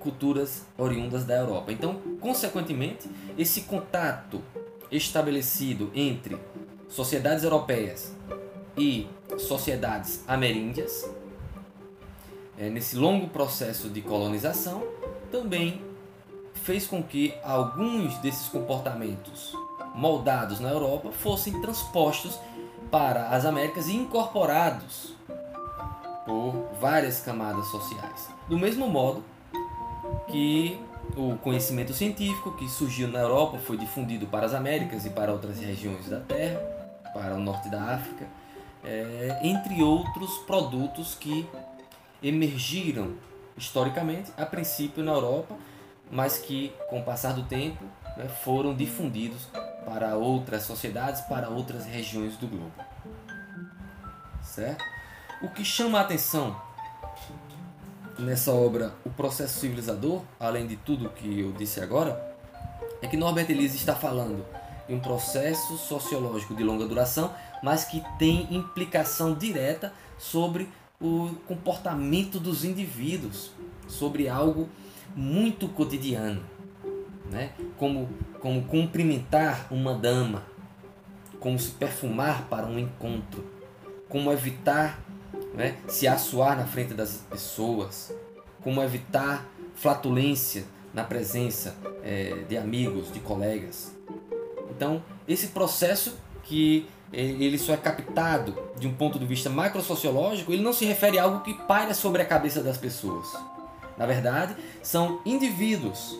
[0.00, 1.70] culturas oriundas da Europa.
[1.70, 4.42] Então, consequentemente, esse contato
[4.90, 6.36] estabelecido entre
[6.88, 8.12] sociedades europeias
[8.76, 9.06] e
[9.38, 11.08] sociedades ameríndias,
[12.58, 14.82] é, nesse longo processo de colonização,
[15.30, 15.82] também
[16.54, 19.54] fez com que alguns desses comportamentos
[19.94, 22.38] moldados na Europa fossem transpostos
[22.90, 25.14] para as Américas e incorporados
[26.26, 28.28] por várias camadas sociais.
[28.48, 29.24] Do mesmo modo
[30.28, 30.80] que
[31.16, 35.58] o conhecimento científico que surgiu na Europa foi difundido para as Américas e para outras
[35.58, 36.60] regiões da Terra,
[37.12, 38.26] para o norte da África,
[38.84, 41.48] é, entre outros produtos que
[42.22, 43.14] emergiram
[43.56, 45.54] historicamente, a princípio na Europa,
[46.10, 47.84] mas que com o passar do tempo
[48.16, 49.48] né, foram difundidos
[49.84, 52.72] para outras sociedades, para outras regiões do globo.
[54.42, 54.84] Certo?
[55.42, 56.56] O que chama a atenção
[58.20, 62.34] nessa obra, O Processo Civilizador, além de tudo que eu disse agora,
[63.02, 64.44] é que Norbert Elias está falando
[64.86, 70.68] de um processo sociológico de longa duração, mas que tem implicação direta sobre
[71.00, 73.52] o comportamento dos indivíduos,
[73.88, 74.68] sobre algo
[75.16, 76.42] muito cotidiano,
[77.30, 77.52] né?
[77.76, 78.08] como,
[78.40, 80.44] como cumprimentar uma dama,
[81.38, 83.44] como se perfumar para um encontro,
[84.08, 85.00] como evitar
[85.54, 88.12] né, se assoar na frente das pessoas,
[88.62, 93.94] como evitar flatulência na presença é, de amigos, de colegas.
[94.70, 100.52] Então, esse processo que é, ele só é captado de um ponto de vista macrosociológico,
[100.52, 103.28] ele não se refere a algo que paira sobre a cabeça das pessoas.
[103.96, 106.18] Na verdade, são indivíduos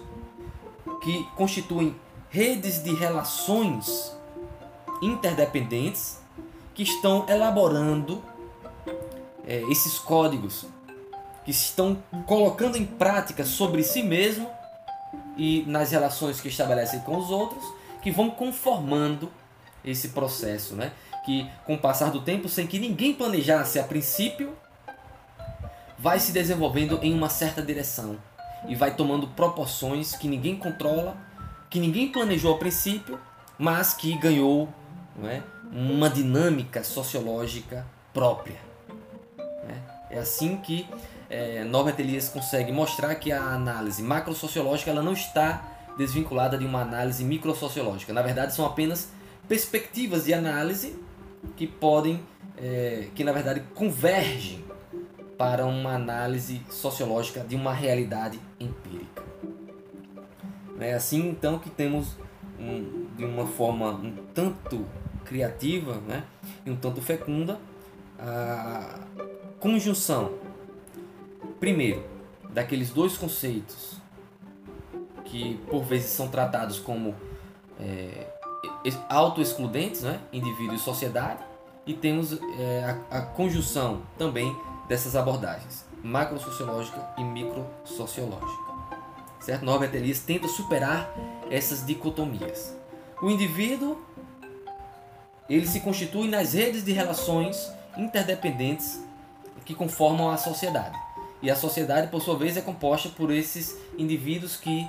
[1.03, 1.97] que constituem
[2.29, 4.15] redes de relações
[5.01, 6.19] interdependentes
[6.75, 8.23] que estão elaborando
[9.47, 10.67] é, esses códigos,
[11.45, 14.51] que estão colocando em prática sobre si mesmo
[15.37, 17.65] e nas relações que estabelecem com os outros,
[18.03, 19.31] que vão conformando
[19.85, 20.93] esse processo, né?
[21.25, 24.57] Que com o passar do tempo, sem que ninguém planejasse a princípio,
[25.99, 28.19] vai se desenvolvendo em uma certa direção
[28.69, 31.17] e vai tomando proporções que ninguém controla,
[31.69, 33.19] que ninguém planejou a princípio,
[33.59, 34.69] mas que ganhou
[35.25, 38.70] é, uma dinâmica sociológica própria.
[40.11, 40.89] É assim que
[41.29, 45.63] é, Norbert Elias consegue mostrar que a análise macrosociológica ela não está
[45.97, 48.13] desvinculada de uma análise microsociológica.
[48.13, 49.11] Na verdade, são apenas
[49.49, 50.99] perspectivas de análise
[51.57, 52.21] que podem,
[52.57, 54.65] é, que na verdade convergem
[55.39, 59.23] para uma análise sociológica de uma realidade empírica.
[60.79, 62.17] É assim então que temos
[62.59, 64.87] um, de uma forma um tanto
[65.25, 66.25] criativa né,
[66.65, 67.59] e um tanto fecunda
[68.19, 68.99] a
[69.61, 70.33] conjunção,
[71.61, 72.03] primeiro,
[72.49, 74.01] daqueles dois conceitos
[75.25, 77.15] que por vezes são tratados como
[77.79, 78.27] é,
[79.09, 81.45] autoexcludentes, né, indivíduo e sociedade,
[81.87, 84.57] e temos é, a, a conjunção também
[84.89, 88.71] dessas abordagens, macrosociológica e microsociológica.
[89.41, 89.65] Certo?
[89.65, 91.15] Norbert Elias tenta superar
[91.51, 92.77] essas dicotomias.
[93.23, 93.97] O indivíduo
[95.49, 99.01] ele se constitui nas redes de relações interdependentes
[99.71, 100.99] que conformam a sociedade.
[101.41, 104.87] E a sociedade, por sua vez, é composta por esses indivíduos que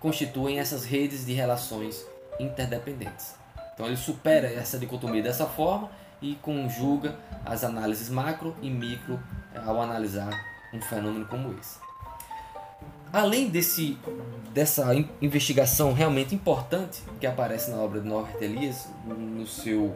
[0.00, 2.04] constituem essas redes de relações
[2.40, 3.36] interdependentes.
[3.72, 5.88] Então ele supera essa dicotomia dessa forma
[6.20, 7.16] e conjuga
[7.46, 9.22] as análises macro e micro
[9.64, 10.30] ao analisar
[10.72, 11.78] um fenômeno como esse.
[13.12, 13.96] Além desse,
[14.52, 19.94] dessa investigação realmente importante que aparece na obra de Norbert Elias, no seu,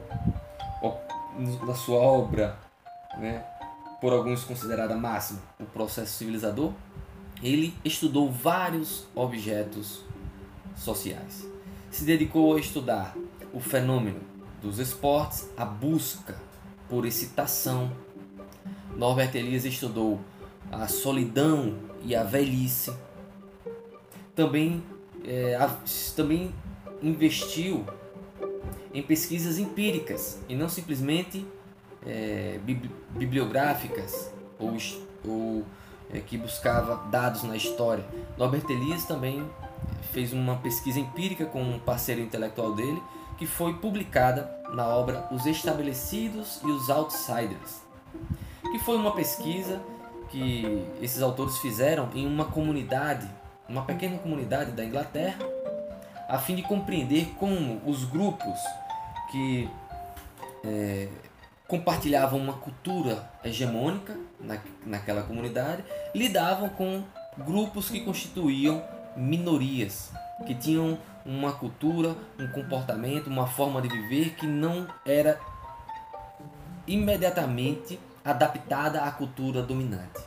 [1.67, 2.57] na sua obra,
[3.19, 3.45] né,
[4.01, 6.73] por alguns considerada máxima, o processo civilizador,
[7.43, 10.05] ele estudou vários objetos
[10.77, 11.47] sociais.
[11.91, 13.17] Se dedicou a estudar
[13.53, 14.21] o fenômeno
[14.63, 16.41] dos esportes, a busca
[16.89, 17.93] por excitação,
[18.97, 20.21] Norbert Elias estudou
[20.73, 22.93] a solidão e a velhice.
[24.35, 24.83] Também,
[25.25, 25.69] é, a,
[26.17, 26.53] também
[27.03, 27.85] investiu
[28.93, 31.47] em pesquisas empíricas e não simplesmente
[32.09, 32.59] é,
[33.11, 34.77] bibliográficas ou,
[35.25, 35.65] ou
[36.13, 38.05] é, que buscava dados na história.
[38.37, 39.49] Norbert Elias também
[40.13, 43.01] fez uma pesquisa empírica com um parceiro intelectual dele
[43.37, 47.83] que foi publicada na obra Os Estabelecidos e os Outsiders,
[48.73, 49.81] que foi uma pesquisa
[50.29, 53.29] que esses autores fizeram em uma comunidade,
[53.69, 55.39] uma pequena comunidade da Inglaterra,
[56.29, 58.59] a fim de compreender como os grupos
[59.31, 59.71] que
[60.65, 61.09] é,
[61.69, 67.05] compartilhavam uma cultura hegemônica na, naquela comunidade lidavam com
[67.37, 68.83] grupos que constituíam
[69.15, 70.11] minorias,
[70.47, 75.39] que tinham uma cultura, um comportamento, uma forma de viver que não era
[76.87, 80.21] imediatamente adaptada à cultura dominante.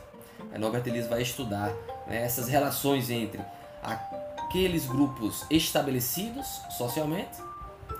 [0.54, 1.72] A Norbert Elias vai estudar
[2.06, 3.42] né, essas relações entre
[3.82, 7.42] aqueles grupos estabelecidos socialmente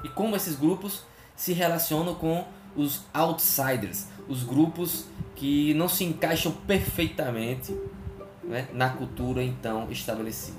[0.05, 1.03] e como esses grupos
[1.34, 2.45] se relacionam com
[2.77, 7.77] os outsiders, os grupos que não se encaixam perfeitamente
[8.43, 10.59] né, na cultura então estabelecida.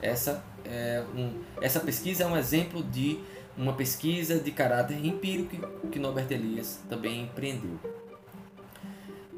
[0.00, 3.18] Essa, é um, essa pesquisa é um exemplo de
[3.56, 5.56] uma pesquisa de caráter empírico
[5.90, 7.78] que Norbert Elias também empreendeu.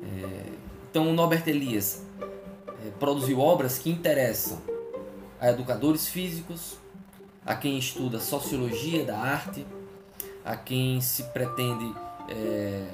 [0.02, 0.46] É,
[0.90, 4.62] então, Norbert Elias é, produziu obras que interessam
[5.40, 6.78] a educadores físicos,
[7.44, 9.66] a quem estuda sociologia da arte,
[10.44, 11.92] a quem se pretende
[12.28, 12.86] é,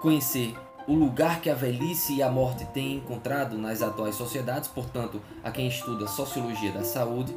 [0.00, 0.56] conhecer
[0.86, 5.50] o lugar que a velhice e a morte têm encontrado nas atuais sociedades, portanto, a
[5.50, 7.36] quem estuda sociologia da saúde,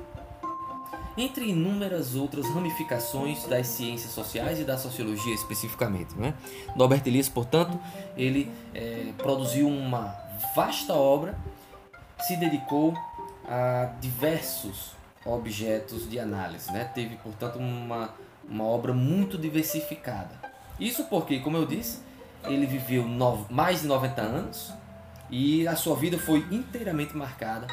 [1.16, 6.16] entre inúmeras outras ramificações das ciências sociais e da sociologia especificamente.
[6.16, 6.34] Né?
[6.76, 7.80] Norbert Elias, portanto,
[8.18, 10.16] ele é, produziu uma
[10.56, 11.38] vasta obra,
[12.22, 12.96] se dedicou
[13.48, 14.94] a diversos
[15.26, 16.86] objetos de análise, né?
[16.86, 18.10] teve, portanto, uma,
[18.50, 20.53] uma obra muito diversificada.
[20.80, 22.00] Isso porque, como eu disse,
[22.46, 23.06] ele viveu
[23.50, 24.74] mais de 90 anos
[25.30, 27.68] e a sua vida foi inteiramente marcada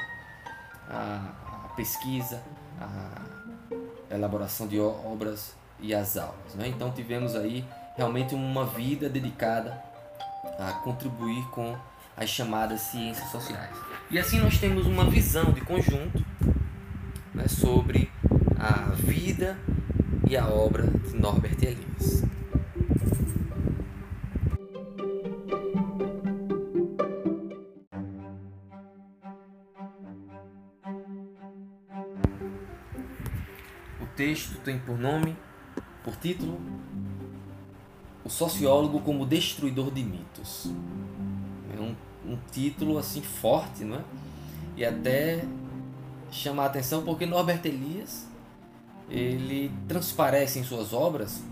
[0.88, 1.20] a,
[1.64, 2.42] a pesquisa,
[2.80, 6.55] a elaboração de obras e as aulas.
[6.55, 6.68] Né?
[6.68, 7.64] Então tivemos aí
[7.96, 9.82] realmente uma vida dedicada
[10.59, 11.76] a contribuir com
[12.16, 13.76] as chamadas ciências sociais.
[14.11, 16.24] E assim nós temos uma visão de conjunto
[17.34, 18.11] né, sobre
[18.59, 19.57] a vida
[20.28, 22.24] e a obra de Norbert Elias.
[34.20, 35.34] Texto tem por nome,
[36.05, 36.61] por título,
[38.22, 40.70] O Sociólogo como Destruidor de Mitos.
[41.74, 41.96] É um,
[42.30, 44.05] um título assim forte, não é?
[44.76, 45.42] E até
[46.30, 48.28] chama a atenção porque Norbert Elias
[49.09, 51.42] ele transparece em suas obras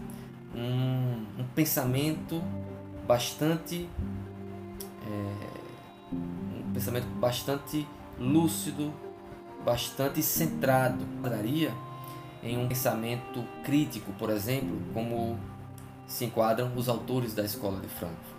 [0.54, 2.42] um, um pensamento
[3.06, 3.88] bastante
[5.06, 5.58] é,
[6.12, 7.86] um pensamento bastante
[8.18, 8.92] lúcido,
[9.64, 11.04] bastante centrado.
[11.22, 11.72] Daria
[12.42, 15.38] em um pensamento crítico, por exemplo, como
[16.06, 18.38] se enquadram os autores da escola de Frankfurt.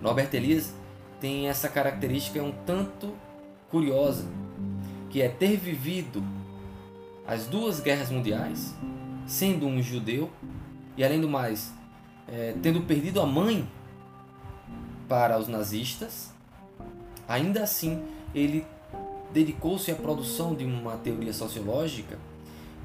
[0.00, 0.74] Norbert Elias
[1.20, 3.14] tem essa característica um tanto
[3.70, 4.26] curiosa,
[5.10, 6.22] que é ter vivido
[7.26, 8.74] as duas guerras mundiais,
[9.26, 10.30] sendo um judeu
[10.96, 11.72] e além do mais,
[12.28, 13.68] é, tendo perdido a mãe
[15.08, 16.32] para os nazistas,
[17.28, 18.02] ainda assim
[18.34, 18.66] ele
[19.32, 22.18] dedicou-se à produção de uma teoria sociológica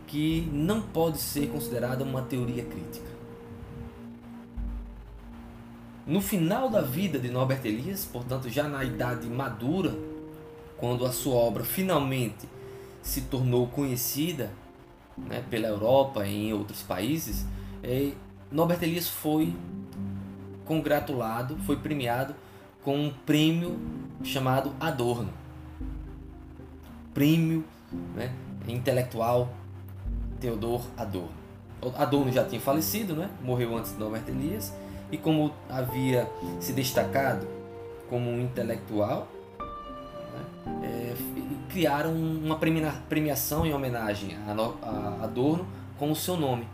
[0.08, 3.08] que não pode ser considerada uma teoria crítica.
[6.06, 9.94] No final da vida de Norbert Elias, portanto já na idade madura,
[10.78, 12.48] quando a sua obra finalmente
[13.02, 14.50] se tornou conhecida
[15.18, 17.46] né, pela Europa e em outros países,
[17.84, 18.12] é,
[18.52, 19.54] Norbert Elias foi
[20.66, 22.36] congratulado, foi premiado
[22.84, 23.80] com um prêmio
[24.24, 25.30] chamado Adorno.
[27.14, 27.64] Prêmio
[28.16, 28.32] né,
[28.68, 29.50] intelectual
[30.40, 31.38] Theodor Adorno.
[31.96, 33.30] Adorno já tinha falecido, né?
[33.42, 34.74] morreu antes de Norbert Elias,
[35.12, 37.48] e como havia se destacado
[38.10, 39.28] como um intelectual,
[39.60, 40.84] né?
[40.84, 41.16] é,
[41.70, 42.58] criaram uma
[43.10, 45.68] premiação em homenagem a Adorno
[45.98, 46.68] com o seu nome.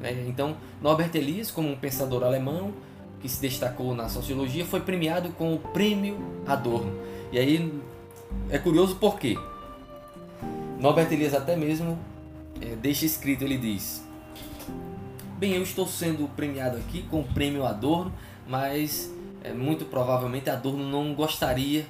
[0.00, 0.24] Né?
[0.26, 2.72] Então, Norbert Elias, como um pensador alemão
[3.20, 6.92] que se destacou na sociologia, foi premiado com o Prêmio Adorno.
[7.32, 7.72] E aí
[8.50, 9.38] é curioso porque
[10.78, 11.98] Norbert Elias até mesmo
[12.60, 14.04] é, deixa escrito, ele diz:
[15.38, 18.12] Bem, eu estou sendo premiado aqui com o prêmio Adorno,
[18.46, 21.86] mas é, muito provavelmente Adorno não gostaria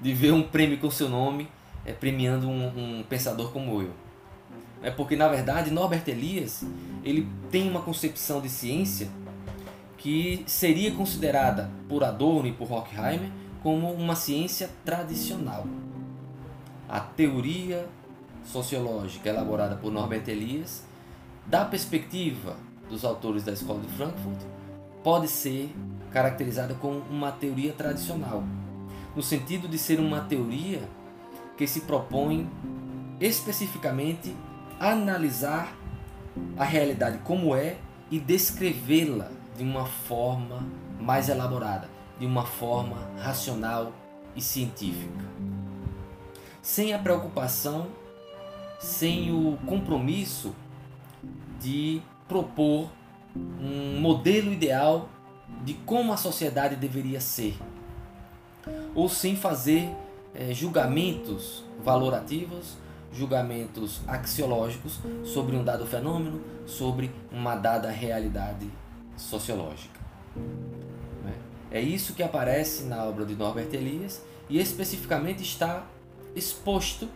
[0.00, 1.48] de ver um prêmio com seu nome
[1.84, 3.90] é, premiando um, um pensador como eu.
[4.82, 6.64] É porque na verdade Norbert Elias
[7.04, 9.08] ele tem uma concepção de ciência
[9.96, 13.30] que seria considerada por Adorno e por Horkheimer
[13.62, 15.64] como uma ciência tradicional.
[16.88, 17.88] A teoria
[18.44, 20.82] sociológica elaborada por Norbert Elias,
[21.46, 22.56] da perspectiva
[22.90, 24.40] dos autores da Escola de Frankfurt,
[25.04, 25.72] pode ser
[26.10, 28.42] caracterizada como uma teoria tradicional,
[29.14, 30.82] no sentido de ser uma teoria
[31.56, 32.50] que se propõe
[33.20, 34.34] especificamente
[34.90, 35.76] analisar
[36.56, 37.76] a realidade como é
[38.10, 40.66] e descrevê-la de uma forma
[41.00, 43.92] mais elaborada, de uma forma racional
[44.34, 45.24] e científica.
[46.60, 47.88] Sem a preocupação
[48.82, 50.52] sem o compromisso
[51.60, 52.90] de propor
[53.36, 55.08] um modelo ideal
[55.64, 57.56] de como a sociedade deveria ser,
[58.94, 59.88] ou sem fazer
[60.34, 62.76] é, julgamentos valorativos,
[63.12, 68.68] julgamentos axiológicos sobre um dado fenômeno, sobre uma dada realidade
[69.16, 70.00] sociológica.
[71.24, 71.34] Né?
[71.70, 75.86] É isso que aparece na obra de Norbert Elias e especificamente está
[76.34, 77.08] exposto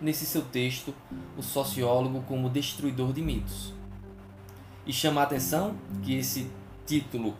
[0.00, 0.94] nesse seu texto
[1.36, 3.74] o sociólogo como destruidor de mitos.
[4.86, 6.50] E chama a atenção que esse
[6.86, 7.34] título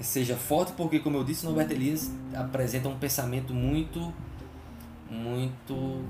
[0.00, 4.12] seja forte porque, como eu disse, Norbert Elias apresenta um pensamento muito,
[5.10, 6.04] muito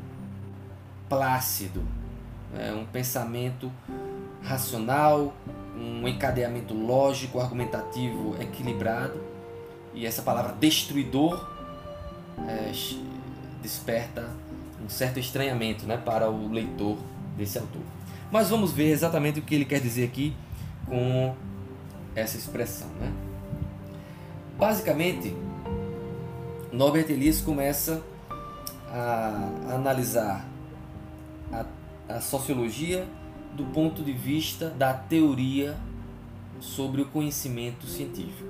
[1.09, 1.83] plácido,
[2.57, 3.71] é um pensamento
[4.43, 5.35] racional,
[5.77, 9.21] um encadeamento lógico, argumentativo, equilibrado.
[9.95, 11.49] E essa palavra destruidor
[12.47, 12.73] é,
[13.63, 14.29] desperta
[14.85, 16.97] um certo estranhamento né, para o leitor
[17.37, 17.83] desse autor.
[18.31, 20.35] Mas vamos ver exatamente o que ele quer dizer aqui
[20.87, 21.35] com
[22.15, 22.89] essa expressão.
[23.01, 23.13] Né?
[24.59, 25.35] Basicamente,
[26.73, 28.03] Norbert Elias começa
[28.91, 30.48] a analisar
[32.09, 33.07] a, sociologia
[33.55, 35.77] do ponto de vista da teoria
[36.61, 38.49] sobre o conhecimento científico.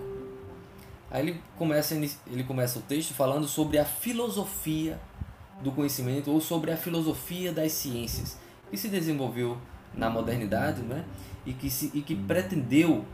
[1.11, 5.01] Aí ele começa, ele começa o texto falando sobre a filosofia
[5.63, 8.39] do conhecimento ou sobre a filosofia das ciências
[8.71, 9.57] que se desenvolveu
[9.95, 11.05] na modernidade né?
[11.47, 13.05] e, que se, e que pretendeu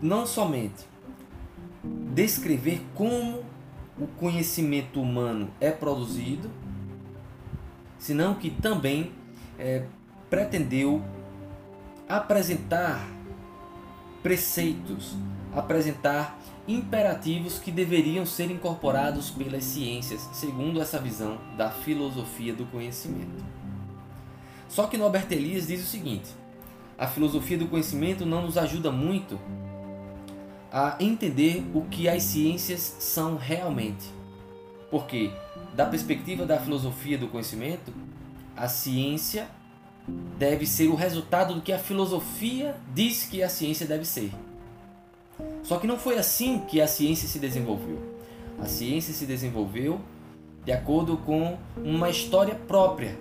[0.00, 0.84] não somente
[2.12, 3.42] descrever como
[3.98, 6.50] o conhecimento humano é produzido,
[8.04, 9.12] senão que também
[9.58, 9.82] é,
[10.28, 11.02] pretendeu
[12.06, 13.02] apresentar
[14.22, 15.14] preceitos,
[15.54, 16.38] apresentar
[16.68, 23.42] imperativos que deveriam ser incorporados pelas ciências, segundo essa visão da filosofia do conhecimento.
[24.68, 26.28] Só que Norbert Elias diz o seguinte:
[26.98, 29.40] a filosofia do conhecimento não nos ajuda muito
[30.70, 34.12] a entender o que as ciências são realmente.
[34.90, 35.32] Porque,
[35.74, 37.92] da perspectiva da filosofia do conhecimento,
[38.56, 39.48] a ciência
[40.38, 44.30] deve ser o resultado do que a filosofia diz que a ciência deve ser.
[45.62, 47.98] Só que não foi assim que a ciência se desenvolveu.
[48.60, 50.00] A ciência se desenvolveu
[50.64, 53.18] de acordo com uma história própria,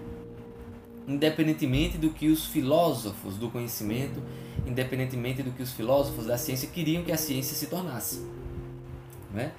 [1.07, 4.21] independentemente do que os filósofos do conhecimento,
[4.65, 8.25] independentemente do que os filósofos da ciência queriam que a ciência se tornasse.
[9.33, 9.51] Né?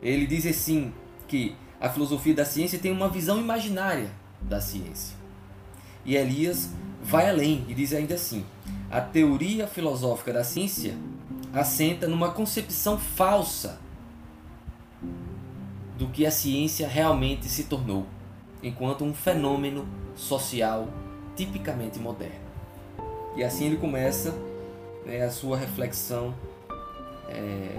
[0.00, 0.92] Ele diz assim
[1.26, 4.10] que a filosofia da ciência tem uma visão imaginária
[4.40, 5.16] da ciência.
[6.04, 6.70] E Elias
[7.02, 8.44] vai além e diz ainda assim:
[8.90, 10.96] a teoria filosófica da ciência
[11.52, 13.80] assenta numa concepção falsa
[15.98, 18.06] do que a ciência realmente se tornou,
[18.62, 20.88] enquanto um fenômeno social
[21.34, 22.46] tipicamente moderno.
[23.34, 24.34] E assim ele começa
[25.04, 26.34] né, a sua reflexão
[27.28, 27.76] é,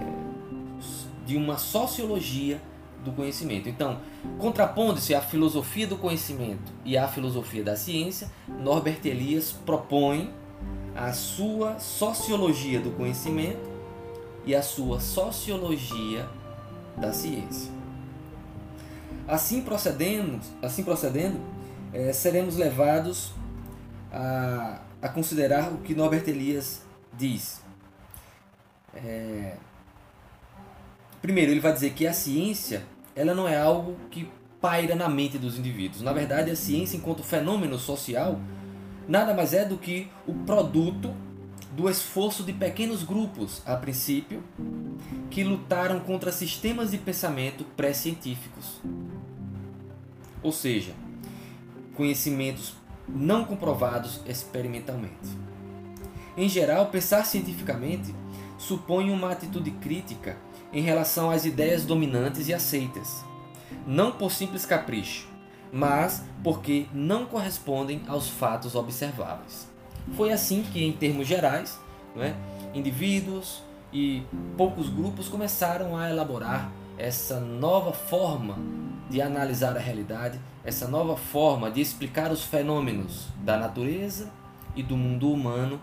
[1.26, 2.60] de uma sociologia
[3.04, 3.68] do conhecimento.
[3.68, 4.00] Então,
[4.38, 10.32] contrapondo-se à filosofia do conhecimento e à filosofia da ciência, Norbert Elias propõe
[10.94, 13.70] a sua sociologia do conhecimento
[14.44, 16.28] e a sua sociologia
[16.96, 17.70] da ciência.
[19.26, 21.38] Assim procedendo, assim procedendo
[21.92, 23.32] é, seremos levados
[24.12, 26.82] a, a considerar o que Norbert Elias
[27.16, 27.60] diz.
[28.94, 29.54] É,
[31.20, 32.82] primeiro, ele vai dizer que a ciência
[33.14, 36.02] ela não é algo que paira na mente dos indivíduos.
[36.02, 38.40] Na verdade, a ciência, enquanto fenômeno social,
[39.08, 41.14] nada mais é do que o produto
[41.72, 44.42] do esforço de pequenos grupos, a princípio,
[45.30, 48.80] que lutaram contra sistemas de pensamento pré-científicos.
[50.42, 50.92] Ou seja,
[51.94, 52.74] conhecimentos
[53.08, 55.28] não comprovados experimentalmente.
[56.36, 58.14] Em geral, pensar cientificamente
[58.58, 60.36] supõe uma atitude crítica
[60.72, 63.24] em relação às ideias dominantes e aceitas,
[63.86, 65.28] não por simples capricho,
[65.72, 69.68] mas porque não correspondem aos fatos observáveis.
[70.16, 71.78] Foi assim que, em termos gerais,
[72.16, 72.34] é,
[72.74, 73.62] indivíduos
[73.92, 74.22] e
[74.56, 78.56] poucos grupos começaram a elaborar essa nova forma
[79.08, 84.30] de analisar a realidade, essa nova forma de explicar os fenômenos da natureza
[84.74, 85.80] e do mundo humano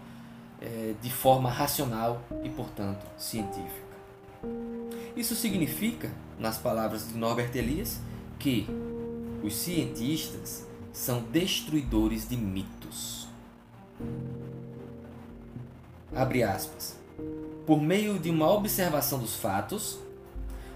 [0.62, 3.86] é, de forma racional e, portanto, científica.
[5.16, 8.01] Isso significa, nas palavras de Norbert Elias,
[8.38, 8.68] que
[9.41, 13.28] os cientistas são destruidores de mitos.
[16.13, 16.97] Abre aspas.
[17.66, 19.99] Por meio de uma observação dos fatos,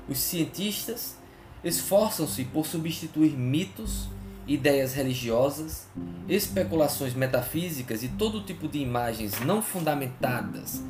[0.08, 1.16] os cientistas
[1.64, 4.08] esforçam-se por substituir mitos,
[4.48, 5.86] ideias religiosas,
[6.28, 10.82] especulações metafísicas e todo tipo de imagens não fundamentadas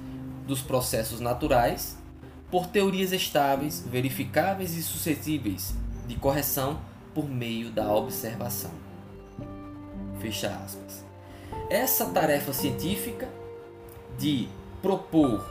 [0.47, 1.98] dos processos naturais
[2.51, 5.73] por teorias estáveis, verificáveis e suscetíveis
[6.07, 6.79] de correção
[7.13, 8.71] por meio da observação.
[10.19, 11.05] Fecha aspas.
[11.69, 13.29] Essa tarefa científica
[14.17, 14.47] de
[14.81, 15.45] propor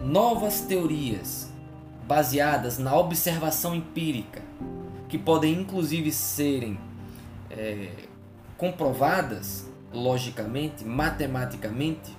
[0.00, 1.50] novas teorias
[2.06, 4.42] baseadas na observação empírica,
[5.08, 6.78] que podem inclusive serem
[7.50, 7.90] é,
[8.56, 12.16] comprovadas logicamente, matematicamente,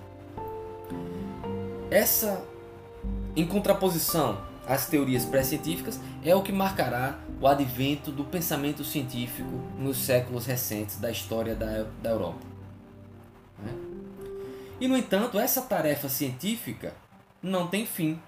[1.92, 2.44] essa
[3.36, 9.98] em contraposição as teorias pré-científicas é o que marcará o advento do pensamento científico nos
[9.98, 12.42] séculos recentes da história da, da Europa.
[13.60, 13.72] Né?
[14.80, 16.96] E, no entanto, essa tarefa científica
[17.42, 18.20] não tem fim,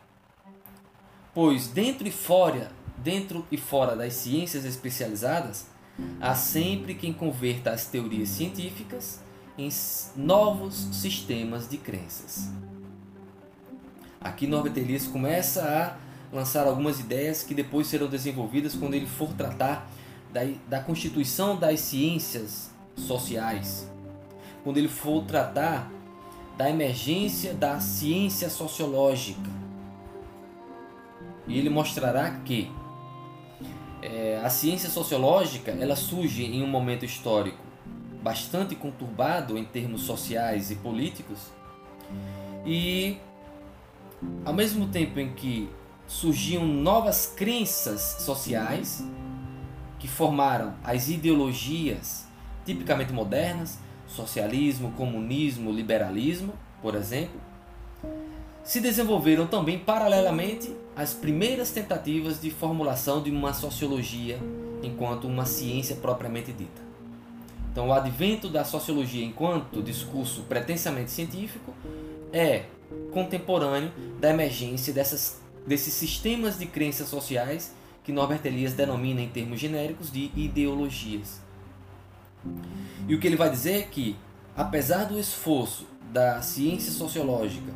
[1.33, 5.67] pois dentro e fora, dentro e fora das ciências especializadas,
[6.21, 9.21] há sempre quem converta as teorias científicas
[9.57, 9.69] em
[10.15, 12.51] novos sistemas de crenças.
[14.20, 19.30] Aqui Norbert Elias começa a lançar algumas ideias que depois serão desenvolvidas quando ele for
[19.34, 19.89] tratar
[20.32, 23.89] da, da constituição das ciências sociais,
[24.63, 25.91] quando ele for tratar
[26.57, 29.49] da emergência da ciência sociológica.
[31.47, 32.70] E ele mostrará que
[34.01, 37.68] é, a ciência sociológica ela surge em um momento histórico
[38.22, 41.39] bastante conturbado em termos sociais e políticos
[42.65, 43.18] e
[44.45, 45.70] ao mesmo tempo em que
[46.07, 49.03] surgiam novas crenças sociais
[49.99, 52.28] que formaram as ideologias
[52.65, 57.39] tipicamente modernas, socialismo, comunismo, liberalismo, por exemplo,
[58.63, 64.39] se desenvolveram também paralelamente as primeiras tentativas de formulação de uma sociologia
[64.84, 66.82] enquanto uma ciência propriamente dita.
[67.72, 71.74] Então, o advento da sociologia enquanto discurso pretensamente científico
[72.34, 72.65] é
[73.11, 79.59] contemporâneo da emergência dessas desses sistemas de crenças sociais que Norbert Elias denomina em termos
[79.59, 81.41] genéricos de ideologias.
[83.05, 84.15] E o que ele vai dizer é que,
[84.55, 87.73] apesar do esforço da ciência sociológica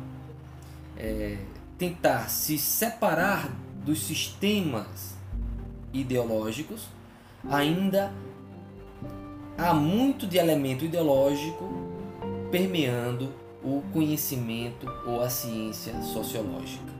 [0.96, 1.36] é,
[1.76, 3.54] tentar se separar
[3.84, 5.14] dos sistemas
[5.92, 6.86] ideológicos,
[7.50, 8.10] ainda
[9.58, 11.68] há muito de elemento ideológico
[12.50, 13.34] permeando
[13.64, 16.92] o conhecimento ou a ciência sociológica.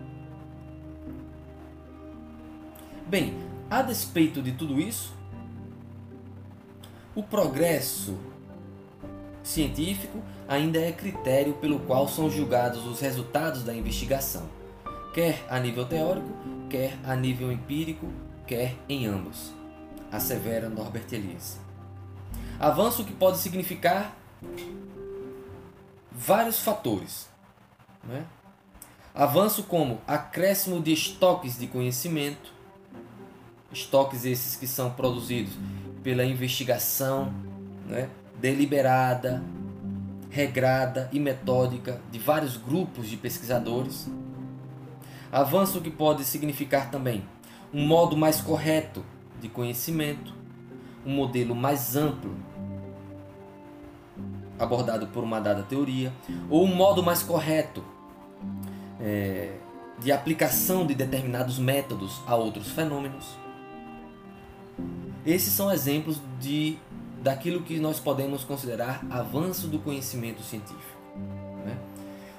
[3.06, 3.34] Bem,
[3.68, 5.12] a despeito de tudo isso,
[7.14, 8.16] o progresso
[9.42, 14.48] científico ainda é critério pelo qual são julgados os resultados da investigação,
[15.12, 16.28] quer a nível teórico,
[16.70, 18.06] quer a nível empírico,
[18.46, 19.52] quer em ambos,
[20.10, 21.60] assevera Norbert Elias.
[22.58, 24.16] Avanço que pode significar
[26.14, 27.28] vários fatores.
[28.04, 28.24] Né?
[29.14, 32.52] Avanço como acréscimo de estoques de conhecimento,
[33.72, 35.52] estoques esses que são produzidos
[36.02, 37.32] pela investigação
[37.86, 38.08] né,
[38.40, 39.42] deliberada,
[40.30, 44.08] regrada e metódica de vários grupos de pesquisadores.
[45.30, 47.24] Avanço que pode significar também
[47.72, 49.04] um modo mais correto
[49.40, 50.34] de conhecimento,
[51.04, 52.34] um modelo mais amplo
[54.62, 56.12] abordado por uma dada teoria,
[56.48, 57.82] ou um modo mais correto
[59.00, 59.56] é,
[59.98, 63.36] de aplicação de determinados métodos a outros fenômenos.
[65.26, 66.78] Esses são exemplos de
[67.22, 70.98] daquilo que nós podemos considerar avanço do conhecimento científico.
[71.64, 71.76] Né?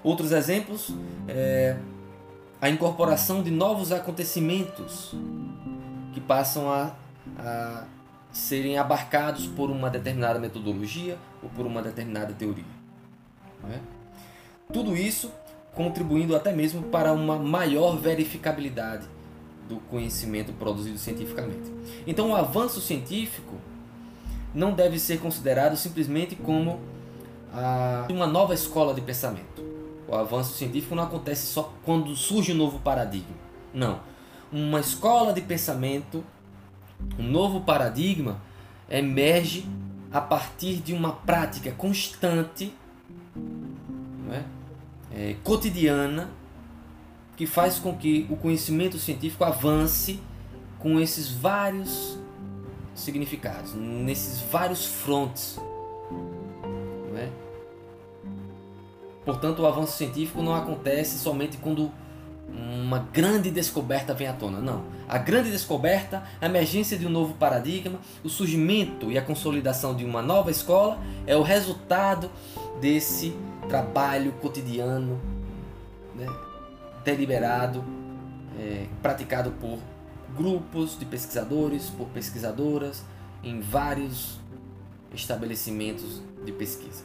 [0.03, 0.93] Outros exemplos
[1.27, 1.77] é
[2.61, 5.15] a incorporação de novos acontecimentos
[6.13, 6.91] que passam a,
[7.39, 7.85] a
[8.33, 12.65] serem abarcados por uma determinada metodologia ou por uma determinada teoria.
[13.63, 13.79] Né?
[14.73, 15.31] Tudo isso
[15.73, 19.07] contribuindo até mesmo para uma maior verificabilidade
[19.69, 21.71] do conhecimento produzido cientificamente.
[22.05, 23.55] Então, o avanço científico
[24.53, 26.79] não deve ser considerado simplesmente como
[27.53, 29.63] a, uma nova escola de pensamento.
[30.07, 33.35] O avanço científico não acontece só quando surge um novo paradigma.
[33.73, 33.99] Não.
[34.51, 36.23] Uma escola de pensamento,
[37.17, 38.41] um novo paradigma,
[38.89, 39.65] emerge
[40.11, 42.73] a partir de uma prática constante,
[44.31, 44.43] é?
[45.15, 46.29] É, cotidiana,
[47.35, 50.19] que faz com que o conhecimento científico avance
[50.79, 52.17] com esses vários
[52.93, 55.57] significados, nesses vários frontes.
[57.15, 57.29] É?
[59.25, 61.91] Portanto, o avanço científico não acontece somente quando
[62.53, 64.59] uma grande descoberta vem à tona.
[64.59, 64.83] Não.
[65.07, 70.05] A grande descoberta, a emergência de um novo paradigma, o surgimento e a consolidação de
[70.05, 72.29] uma nova escola é o resultado
[72.79, 73.35] desse
[73.67, 75.19] trabalho cotidiano
[76.15, 76.27] né,
[77.03, 77.83] deliberado,
[78.59, 79.79] é, praticado por
[80.35, 83.03] grupos de pesquisadores, por pesquisadoras,
[83.43, 84.39] em vários
[85.13, 87.03] estabelecimentos de pesquisa.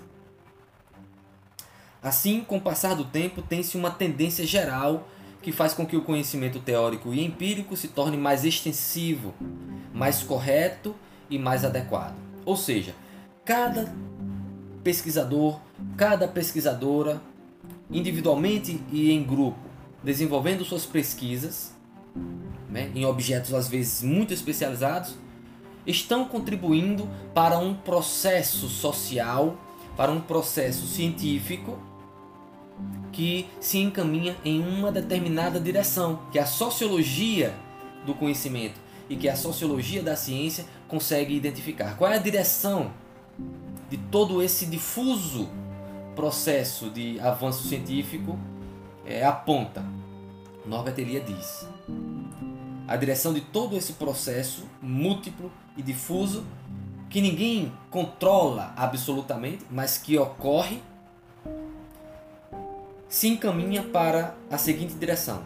[2.02, 5.08] Assim, com o passar do tempo, tem-se uma tendência geral
[5.42, 9.34] que faz com que o conhecimento teórico e empírico se torne mais extensivo,
[9.94, 10.94] mais correto
[11.30, 12.16] e mais adequado.
[12.44, 12.94] Ou seja,
[13.44, 13.92] cada
[14.82, 15.60] pesquisador,
[15.96, 17.20] cada pesquisadora,
[17.90, 19.58] individualmente e em grupo,
[20.02, 21.72] desenvolvendo suas pesquisas,
[22.68, 25.14] né, em objetos às vezes muito especializados,
[25.86, 29.56] estão contribuindo para um processo social,
[29.96, 31.78] para um processo científico
[33.18, 37.52] que se encaminha em uma determinada direção, que é a sociologia
[38.06, 38.78] do conhecimento
[39.10, 41.96] e que a sociologia da ciência consegue identificar.
[41.96, 42.92] Qual é a direção
[43.90, 45.48] de todo esse difuso
[46.14, 48.38] processo de avanço científico
[49.04, 49.84] é, aponta?
[50.64, 51.66] Norbert Elias diz.
[52.86, 56.44] A direção de todo esse processo múltiplo e difuso
[57.10, 60.80] que ninguém controla absolutamente, mas que ocorre,
[63.08, 65.42] se encaminha para a seguinte direção: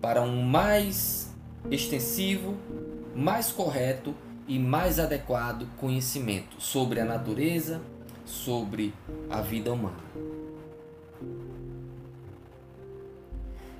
[0.00, 1.32] para um mais
[1.70, 2.56] extensivo,
[3.14, 4.14] mais correto
[4.48, 7.80] e mais adequado conhecimento sobre a natureza,
[8.24, 8.94] sobre
[9.28, 9.98] a vida humana.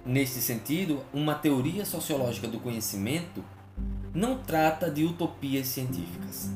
[0.05, 3.45] Nesse sentido, uma teoria sociológica do conhecimento
[4.15, 6.51] não trata de utopias científicas,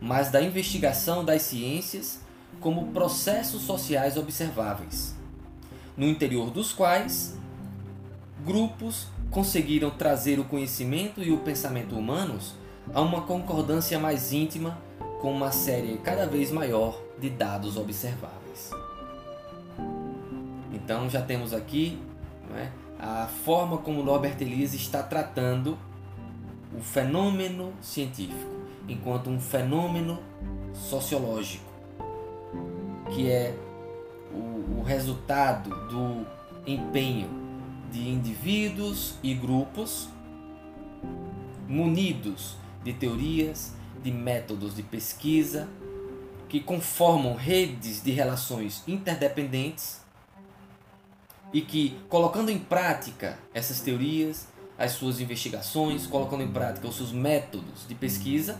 [0.00, 2.20] mas da investigação das ciências
[2.60, 5.15] como processos sociais observáveis,
[5.96, 7.36] no interior dos quais
[8.44, 12.54] grupos conseguiram trazer o conhecimento e o pensamento humanos
[12.94, 14.78] a uma concordância mais íntima
[15.20, 18.70] com uma série cada vez maior de dados observáveis.
[20.72, 21.98] Então já temos aqui
[22.54, 22.68] é,
[22.98, 25.76] a forma como Norbert Elias está tratando
[26.76, 28.56] o fenômeno científico
[28.88, 30.20] enquanto um fenômeno
[30.72, 31.64] sociológico,
[33.12, 33.54] que é
[34.68, 36.26] o, resultado do
[36.66, 37.28] empenho
[37.90, 40.08] de indivíduos e grupos
[41.68, 45.68] munidos de teorias, de métodos de pesquisa,
[46.48, 50.00] que conformam redes de relações interdependentes
[51.52, 54.48] e que, colocando em prática essas teorias,
[54.78, 58.58] as suas investigações, colocando em prática os seus métodos de pesquisa,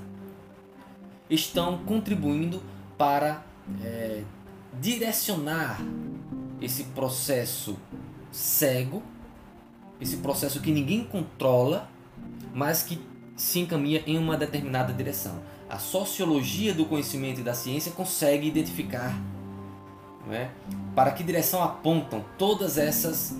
[1.28, 2.62] estão contribuindo
[2.96, 3.44] para
[3.82, 4.22] é,
[4.80, 5.80] direcionar
[6.60, 7.76] esse processo
[8.30, 9.02] cego,
[10.00, 11.88] esse processo que ninguém controla,
[12.54, 13.00] mas que
[13.36, 15.40] se encaminha em uma determinada direção.
[15.68, 19.18] A sociologia do conhecimento e da ciência consegue identificar
[20.30, 20.48] é,
[20.94, 23.36] para que direção apontam todas essas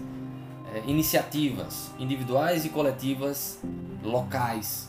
[0.73, 3.59] é, iniciativas individuais e coletivas
[4.03, 4.89] locais.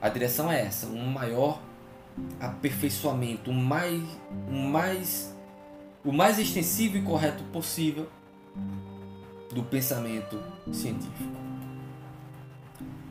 [0.00, 1.60] A direção é essa, um maior
[2.40, 4.02] aperfeiçoamento, o mais,
[4.50, 5.35] um mais,
[6.06, 8.08] o mais extensivo e correto possível
[9.52, 10.40] do pensamento
[10.72, 11.36] científico.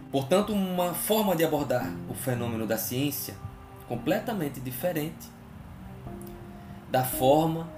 [0.09, 3.35] Portanto, uma forma de abordar o fenômeno da ciência
[3.85, 5.27] completamente diferente
[6.89, 7.69] da forma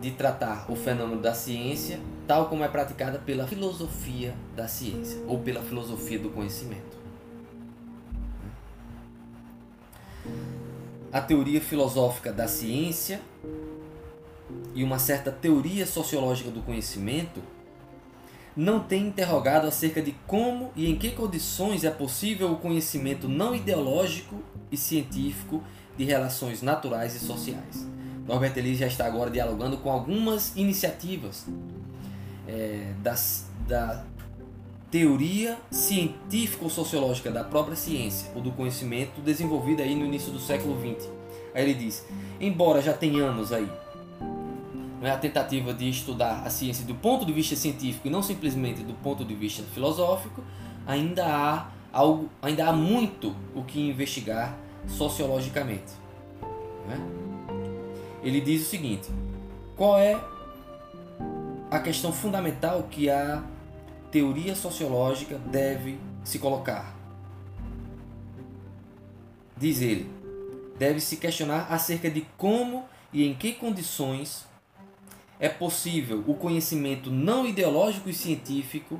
[0.00, 5.40] de tratar o fenômeno da ciência tal como é praticada pela filosofia da ciência ou
[5.40, 6.96] pela filosofia do conhecimento.
[11.10, 13.20] A teoria filosófica da ciência
[14.74, 17.42] e uma certa teoria sociológica do conhecimento
[18.56, 23.54] não tem interrogado acerca de como e em que condições é possível o conhecimento não
[23.54, 25.62] ideológico e científico
[25.96, 27.86] de relações naturais e sociais.
[28.26, 31.46] Norbert Elias já está agora dialogando com algumas iniciativas
[32.46, 34.04] é, das, da
[34.90, 41.08] teoria científico-sociológica da própria ciência ou do conhecimento desenvolvida aí no início do século XX.
[41.54, 42.04] Aí ele diz:
[42.40, 43.68] embora já tenhamos aí
[45.00, 48.82] né, a tentativa de estudar a ciência do ponto de vista científico e não simplesmente
[48.82, 50.42] do ponto de vista filosófico,
[50.86, 55.92] ainda há algo, ainda há muito o que investigar sociologicamente.
[56.86, 56.98] Né?
[58.22, 59.08] Ele diz o seguinte:
[59.76, 60.18] qual é
[61.70, 63.42] a questão fundamental que a
[64.10, 66.94] teoria sociológica deve se colocar.
[69.56, 70.08] Diz ele,
[70.78, 74.46] deve se questionar acerca de como e em que condições
[75.40, 78.98] é possível o conhecimento não ideológico e científico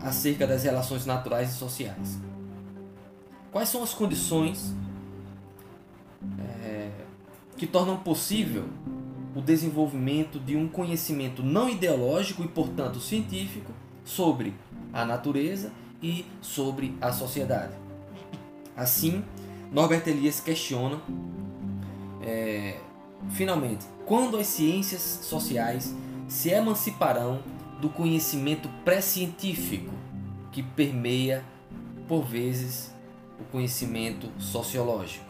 [0.00, 2.18] acerca das relações naturais e sociais.
[3.52, 4.74] Quais são as condições
[6.38, 6.90] é,
[7.56, 8.68] que tornam possível
[9.34, 13.72] o desenvolvimento de um conhecimento não ideológico e, portanto, científico
[14.04, 14.54] sobre
[14.92, 15.72] a natureza
[16.02, 17.74] e sobre a sociedade.
[18.76, 19.22] Assim,
[19.70, 21.00] Norbert Elias questiona,
[22.22, 22.80] é,
[23.30, 25.94] finalmente, quando as ciências sociais
[26.28, 27.40] se emanciparão
[27.80, 29.92] do conhecimento pré-científico
[30.52, 31.44] que permeia,
[32.06, 32.94] por vezes,
[33.40, 35.24] o conhecimento sociológico.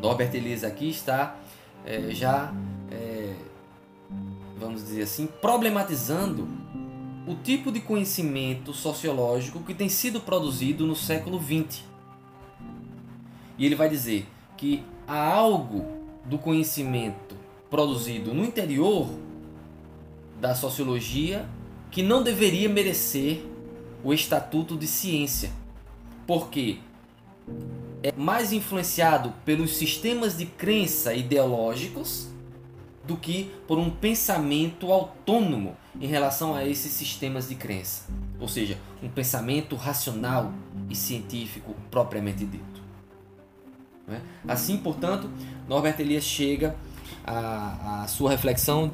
[0.00, 1.36] Norbert Elias aqui está
[1.84, 2.52] é, já,
[2.90, 3.34] é,
[4.58, 6.48] vamos dizer assim, problematizando
[7.26, 11.82] o tipo de conhecimento sociológico que tem sido produzido no século XX.
[13.56, 17.36] E ele vai dizer que há algo do conhecimento
[17.70, 19.08] produzido no interior
[20.40, 21.48] da sociologia
[21.90, 23.44] que não deveria merecer
[24.02, 25.50] o estatuto de ciência,
[26.26, 26.78] porque
[28.02, 32.28] é mais influenciado pelos sistemas de crença ideológicos
[33.06, 38.04] do que por um pensamento autônomo em relação a esses sistemas de crença,
[38.38, 40.52] ou seja, um pensamento racional
[40.88, 42.80] e científico propriamente dito.
[44.08, 44.20] É?
[44.48, 45.30] Assim, portanto,
[45.70, 46.74] Norbert Elias chega
[47.24, 48.90] à, à sua reflexão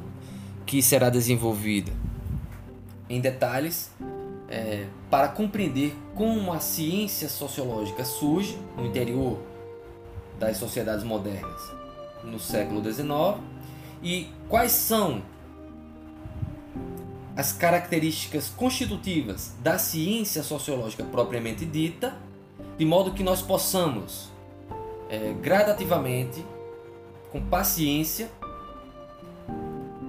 [0.66, 1.91] que será desenvolvida
[3.09, 3.91] em detalhes
[4.47, 9.39] é, para compreender como a ciência sociológica surge no interior
[10.39, 11.62] das sociedades modernas
[12.22, 13.41] no século XIX
[14.03, 15.22] e quais são
[17.35, 22.14] as características constitutivas da ciência sociológica propriamente dita,
[22.77, 24.29] de modo que nós possamos
[25.09, 26.45] é, gradativamente,
[27.37, 28.30] com paciência,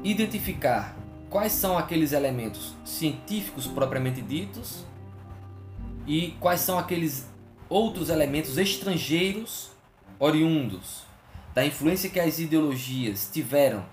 [0.01, 0.95] identificar
[1.30, 4.86] quais são aqueles elementos científicos propriamente ditos
[6.05, 7.28] e quais são aqueles
[7.67, 9.71] outros elementos estrangeiros
[10.17, 11.03] oriundos
[11.53, 13.84] da influência que as ideologias tiveram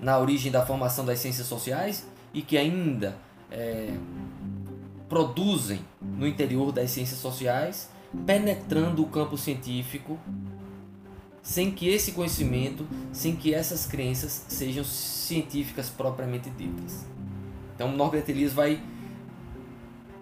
[0.00, 3.14] na origem da formação das ciências sociais e que ainda
[3.50, 3.92] é,
[5.06, 7.90] produzem no interior das ciências sociais,
[8.24, 10.18] penetrando o campo científico
[11.44, 17.06] sem que esse conhecimento, sem que essas crenças sejam científicas propriamente ditas.
[17.74, 18.82] Então, Norbert Elias vai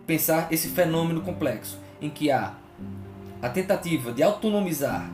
[0.04, 2.54] pensar esse fenômeno complexo, em que há
[3.40, 5.08] a tentativa de autonomizar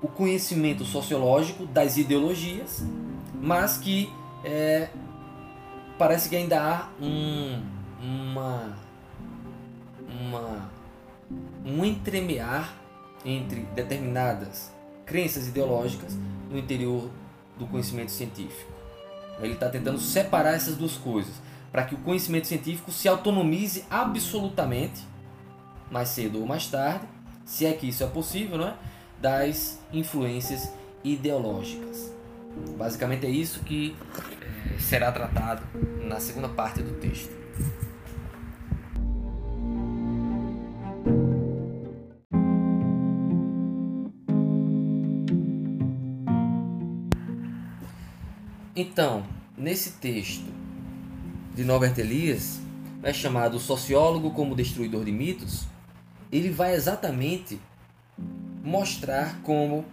[0.00, 2.82] o conhecimento sociológico das ideologias,
[3.34, 4.10] mas que
[4.42, 4.88] é,
[5.98, 7.62] parece que ainda há um,
[8.00, 8.74] uma,
[10.08, 10.70] uma,
[11.66, 12.72] um entremear
[13.22, 14.77] entre determinadas
[15.08, 16.16] crenças ideológicas
[16.50, 17.10] no interior
[17.58, 18.70] do conhecimento científico.
[19.40, 21.34] Ele está tentando separar essas duas coisas
[21.72, 25.02] para que o conhecimento científico se autonomize absolutamente,
[25.90, 27.06] mais cedo ou mais tarde,
[27.44, 28.74] se é que isso é possível, não é?
[29.20, 32.12] das influências ideológicas.
[32.76, 35.62] Basicamente é isso que eh, será tratado
[36.04, 37.37] na segunda parte do texto.
[48.80, 49.24] Então,
[49.56, 50.46] nesse texto
[51.52, 52.60] de Norbert Elias,
[53.02, 55.66] é chamado Sociólogo como Destruidor de Mitos,
[56.30, 57.60] ele vai exatamente
[58.62, 59.84] mostrar como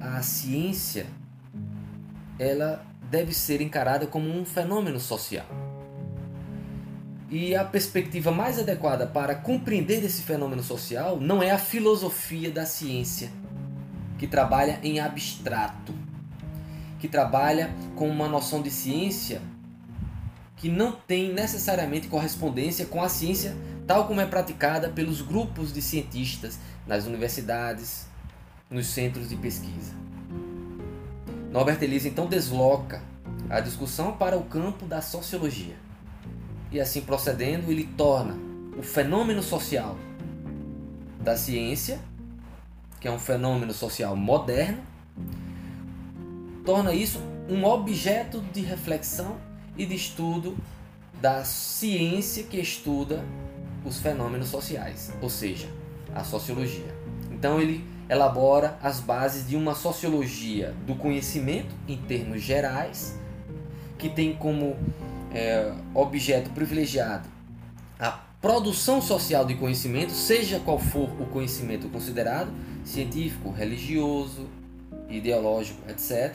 [0.00, 1.06] a ciência
[2.38, 5.44] ela deve ser encarada como um fenômeno social.
[7.30, 12.64] E a perspectiva mais adequada para compreender esse fenômeno social não é a filosofia da
[12.64, 13.30] ciência,
[14.16, 16.05] que trabalha em abstrato
[16.98, 19.40] que trabalha com uma noção de ciência
[20.56, 23.54] que não tem necessariamente correspondência com a ciência
[23.86, 28.06] tal como é praticada pelos grupos de cientistas nas universidades,
[28.68, 29.92] nos centros de pesquisa.
[31.52, 33.02] Norbert Elias então desloca
[33.48, 35.76] a discussão para o campo da sociologia.
[36.72, 38.36] E assim procedendo, ele torna
[38.76, 39.96] o fenômeno social
[41.20, 42.00] da ciência,
[43.00, 44.82] que é um fenômeno social moderno,
[46.66, 49.36] torna isso um objeto de reflexão
[49.78, 50.56] e de estudo
[51.20, 53.24] da ciência que estuda
[53.84, 55.68] os fenômenos sociais, ou seja,
[56.14, 56.94] a sociologia.
[57.30, 63.16] Então ele elabora as bases de uma sociologia do conhecimento em termos gerais,
[63.96, 64.76] que tem como
[65.32, 67.28] é, objeto privilegiado
[67.98, 68.10] a
[68.40, 72.52] produção social de conhecimento, seja qual for o conhecimento considerado,
[72.84, 74.46] científico, religioso,
[75.08, 76.34] ideológico, etc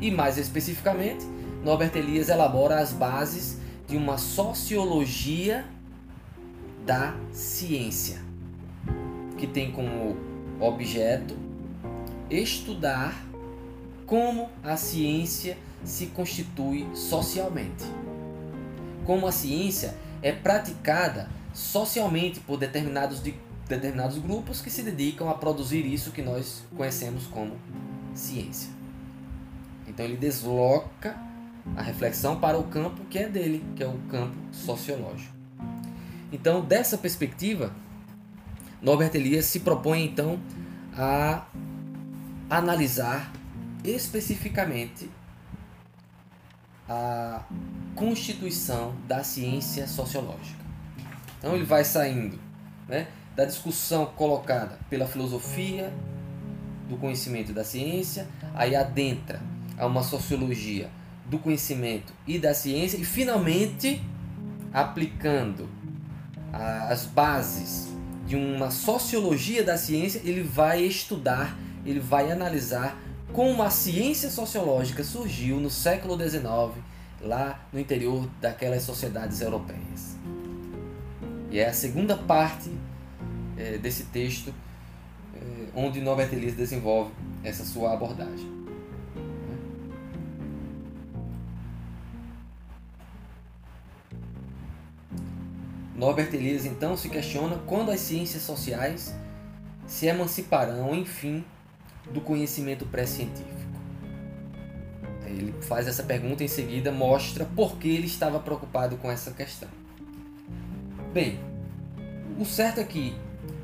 [0.00, 1.24] e, mais especificamente,
[1.62, 5.64] Norbert Elias elabora as bases de uma sociologia
[6.86, 8.18] da ciência,
[9.36, 10.16] que tem como
[10.58, 11.36] objeto
[12.30, 13.26] estudar
[14.06, 17.84] como a ciência se constitui socialmente.
[19.04, 23.34] Como a ciência é praticada socialmente por determinados, de,
[23.68, 27.56] determinados grupos que se dedicam a produzir isso que nós conhecemos como
[28.14, 28.70] ciência.
[29.86, 31.16] Então ele desloca
[31.76, 35.34] a reflexão para o campo que é dele, que é o campo sociológico.
[36.32, 37.72] Então, dessa perspectiva,
[38.80, 40.38] Norbert Elias se propõe então
[40.96, 41.44] a
[42.48, 43.32] analisar
[43.84, 45.10] especificamente
[46.88, 47.44] a
[47.94, 50.60] constituição da ciência sociológica.
[51.38, 52.38] Então ele vai saindo
[52.88, 55.92] né, da discussão colocada pela filosofia
[56.90, 59.40] do conhecimento da ciência, aí adentra
[59.78, 60.90] a uma sociologia
[61.24, 64.02] do conhecimento e da ciência e finalmente
[64.72, 65.68] aplicando
[66.52, 67.88] as bases
[68.26, 73.00] de uma sociologia da ciência, ele vai estudar, ele vai analisar
[73.32, 76.82] como a ciência sociológica surgiu no século XIX,
[77.20, 80.16] lá no interior daquelas sociedades europeias.
[81.50, 82.70] E é a segunda parte
[83.56, 84.52] é, desse texto
[85.74, 87.12] onde Norbert Elias desenvolve
[87.42, 88.60] essa sua abordagem.
[95.94, 99.14] Norbert Elias então se questiona quando as ciências sociais
[99.86, 101.44] se emanciparão, enfim,
[102.10, 103.60] do conhecimento pré-científico.
[105.26, 109.30] Ele faz essa pergunta e em seguida mostra por que ele estava preocupado com essa
[109.30, 109.68] questão.
[111.12, 111.38] Bem,
[112.38, 113.14] o certo é que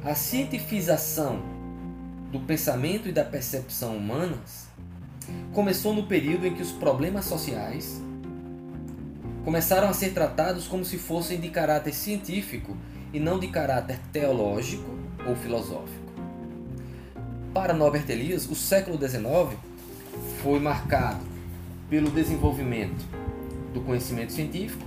[0.05, 1.56] a cientifização
[2.31, 4.67] do pensamento e da percepção humanas
[5.53, 8.01] começou no período em que os problemas sociais
[9.45, 12.77] começaram a ser tratados como se fossem de caráter científico
[13.13, 14.91] e não de caráter teológico
[15.27, 16.07] ou filosófico.
[17.55, 19.57] Para Norbert Elias, o século XIX
[20.43, 21.21] foi marcado
[21.89, 23.05] pelo desenvolvimento
[23.73, 24.83] do conhecimento científico,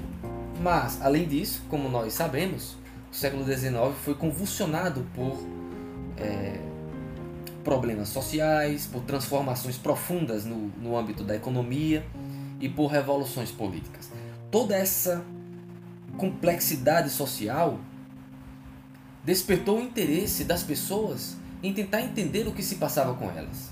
[0.62, 2.76] mas, além disso, como nós sabemos,
[3.12, 3.74] o século XIX
[4.04, 5.42] foi convulsionado por
[6.18, 6.60] é,
[7.64, 12.06] problemas sociais, por transformações profundas no, no âmbito da economia
[12.60, 14.10] e por revoluções políticas
[14.52, 15.24] toda essa
[16.18, 17.80] complexidade social
[19.24, 23.70] despertou o interesse das pessoas em tentar entender o que se passava com elas.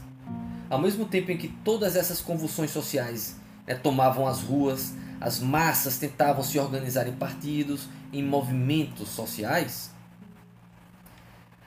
[0.70, 5.98] Ao mesmo tempo em que todas essas convulsões sociais né, tomavam as ruas, as massas
[5.98, 9.90] tentavam se organizar em partidos, em movimentos sociais,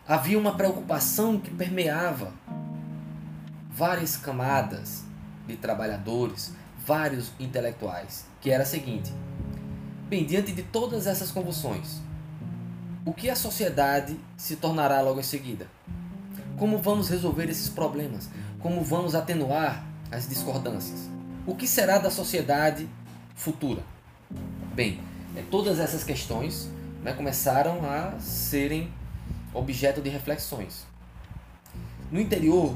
[0.06, 2.32] havia uma preocupação que permeava
[3.70, 5.04] várias camadas
[5.46, 6.52] de trabalhadores,
[6.84, 9.12] vários intelectuais, que era a seguinte:
[10.08, 12.00] bem, diante de todas essas convulsões,
[13.04, 15.66] o que a sociedade se tornará logo em seguida?
[16.58, 18.28] Como vamos resolver esses problemas?
[18.58, 21.08] Como vamos atenuar as discordâncias?
[21.46, 22.86] O que será da sociedade
[23.34, 23.82] futura?
[24.74, 25.00] Bem,
[25.34, 26.68] é, todas essas questões
[27.02, 28.92] né, começaram a serem
[29.52, 30.86] objeto de reflexões.
[32.10, 32.74] No interior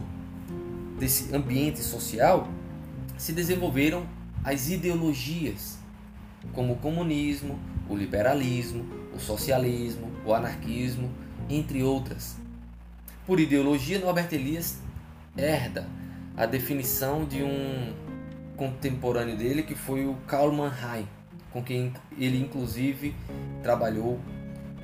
[0.99, 2.49] desse ambiente social,
[3.17, 4.07] se desenvolveram
[4.43, 5.79] as ideologias,
[6.53, 7.59] como o comunismo,
[7.89, 11.11] o liberalismo, o socialismo, o anarquismo,
[11.49, 12.37] entre outras.
[13.27, 14.79] Por ideologia, Norbert Elias
[15.37, 15.89] herda
[16.37, 17.93] a definição de um
[18.57, 21.09] contemporâneo dele que foi o Karl Mannheim,
[21.51, 23.15] com quem ele inclusive
[23.63, 24.21] trabalhou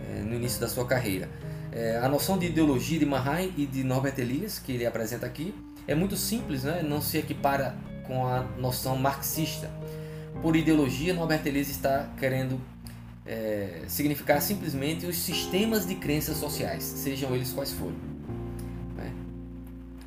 [0.08, 1.28] é, no início da sua carreira.
[1.72, 5.54] É, a noção de ideologia de Mannheim e de Norbert Elias, que ele apresenta aqui,
[5.86, 6.82] é muito simples, né?
[6.82, 9.70] não se equipara com a noção marxista.
[10.42, 12.60] Por ideologia, Norbert Elias está querendo
[13.24, 17.96] é, significar simplesmente os sistemas de crenças sociais, sejam eles quais forem.
[18.96, 19.12] Né?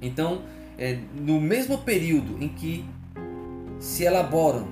[0.02, 0.44] Então,
[0.78, 2.84] é, no mesmo período em que
[3.80, 4.68] se elaboram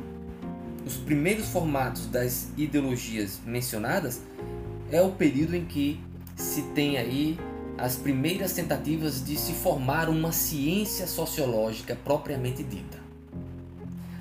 [0.86, 4.22] os primeiros formatos das ideologias mencionadas,
[4.92, 6.00] é o período em que
[6.42, 7.40] se tem aí
[7.78, 13.00] as primeiras tentativas de se formar uma ciência sociológica propriamente dita.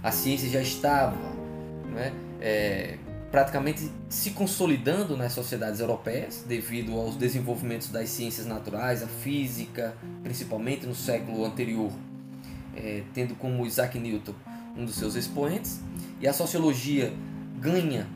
[0.02, 1.16] A ciência já estava
[1.92, 2.96] né, é,
[3.30, 10.86] praticamente se consolidando nas sociedades europeias devido aos desenvolvimentos das ciências naturais, a física, principalmente
[10.86, 11.92] no século anterior,
[12.74, 14.34] é, tendo como Isaac Newton
[14.76, 15.80] um dos seus expoentes,
[16.20, 17.12] e a sociologia
[17.58, 18.06] ganha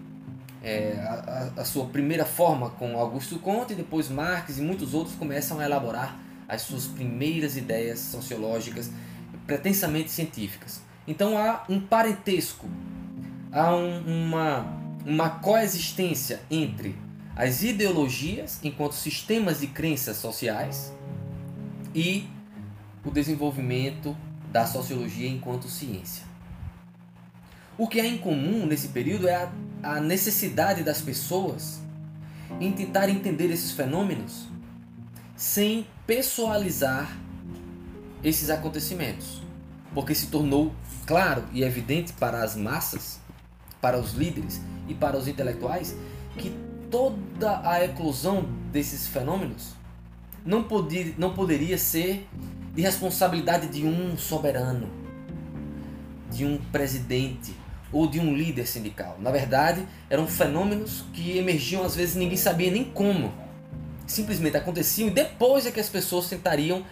[0.65, 5.15] é, a, a, sua primeira forma com Augusto Comte, e depois Marx e muitos outros
[5.15, 6.19] começam a elaborar
[6.49, 8.91] as suas primeiras ideias sociológicas
[9.47, 10.81] pretensamente científicas.
[11.07, 12.67] Então há um parentesco,
[13.53, 14.67] há um, uma,
[15.05, 16.97] uma coexistência entre
[17.37, 20.93] as ideologias enquanto sistemas de crenças sociais
[21.95, 22.27] e
[23.05, 24.17] o desenvolvimento
[24.51, 26.25] da sociologia enquanto ciência.
[27.77, 29.53] O que há em comum nesse período é a,
[29.85, 31.81] a necessidade das pessoas
[32.61, 34.47] em tentar entender esses fenômenos
[35.37, 37.17] sem pessoalizar
[38.23, 39.43] esses acontecimentos,
[39.93, 40.73] porque se tornou
[41.07, 43.21] claro e evidente para as massas,
[43.81, 45.95] para os líderes e para os intelectuais
[46.39, 46.57] que
[46.91, 49.75] toda a eclosão desses fenômenos
[50.45, 52.27] não, podia, não poderia ser
[52.75, 54.89] de responsabilidade de um soberano,
[56.31, 57.55] de um presidente
[57.95, 59.17] ou de um líder sindical.
[59.21, 63.33] Na verdade, eram fenômenos que emergiam às vezes ninguém sabia nem como.
[64.05, 66.85] Simplesmente aconteciam e depois é que as pessoas tentariam,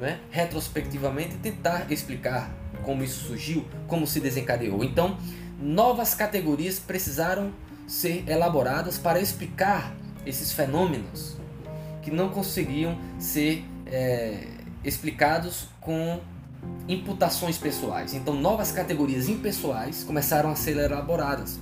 [0.00, 2.52] né, retrospectivamente, tentar explicar
[2.82, 4.82] como isso surgiu, como se desencadeou.
[4.82, 5.16] Então,
[5.58, 7.52] novas categorias precisaram
[7.86, 9.94] ser elaboradas para explicar
[10.26, 11.36] esses fenômenos
[12.02, 14.48] que não conseguiam ser é,
[14.82, 16.18] explicados com
[16.88, 18.14] imputações pessoais.
[18.14, 21.58] Então, novas categorias impessoais começaram a ser elaboradas,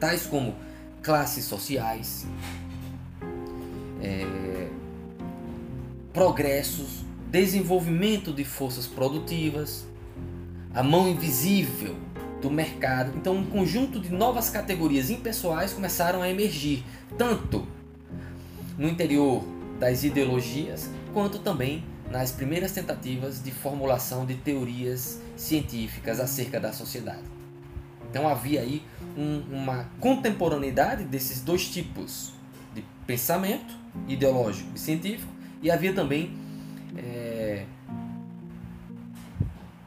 [0.00, 0.54] tais como
[1.02, 2.26] classes sociais,
[4.02, 4.68] é,
[6.12, 9.86] progressos, desenvolvimento de forças produtivas,
[10.74, 11.94] a mão invisível
[12.40, 13.12] do mercado.
[13.16, 16.84] Então, um conjunto de novas categorias impessoais começaram a emergir,
[17.16, 17.66] tanto
[18.76, 19.44] no interior
[19.78, 27.24] das ideologias, quanto também nas primeiras tentativas de formulação de teorias científicas acerca da sociedade.
[28.10, 28.82] Então havia aí
[29.16, 32.32] um, uma contemporaneidade desses dois tipos
[32.74, 33.76] de pensamento
[34.06, 35.30] ideológico e científico
[35.62, 36.32] e havia também,
[36.96, 37.66] é,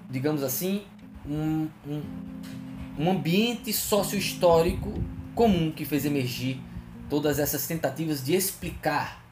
[0.10, 0.84] digamos assim,
[1.26, 2.02] um, um,
[3.00, 4.94] um ambiente sócio-histórico
[5.34, 6.62] comum que fez emergir
[7.10, 9.24] todas essas tentativas de explicar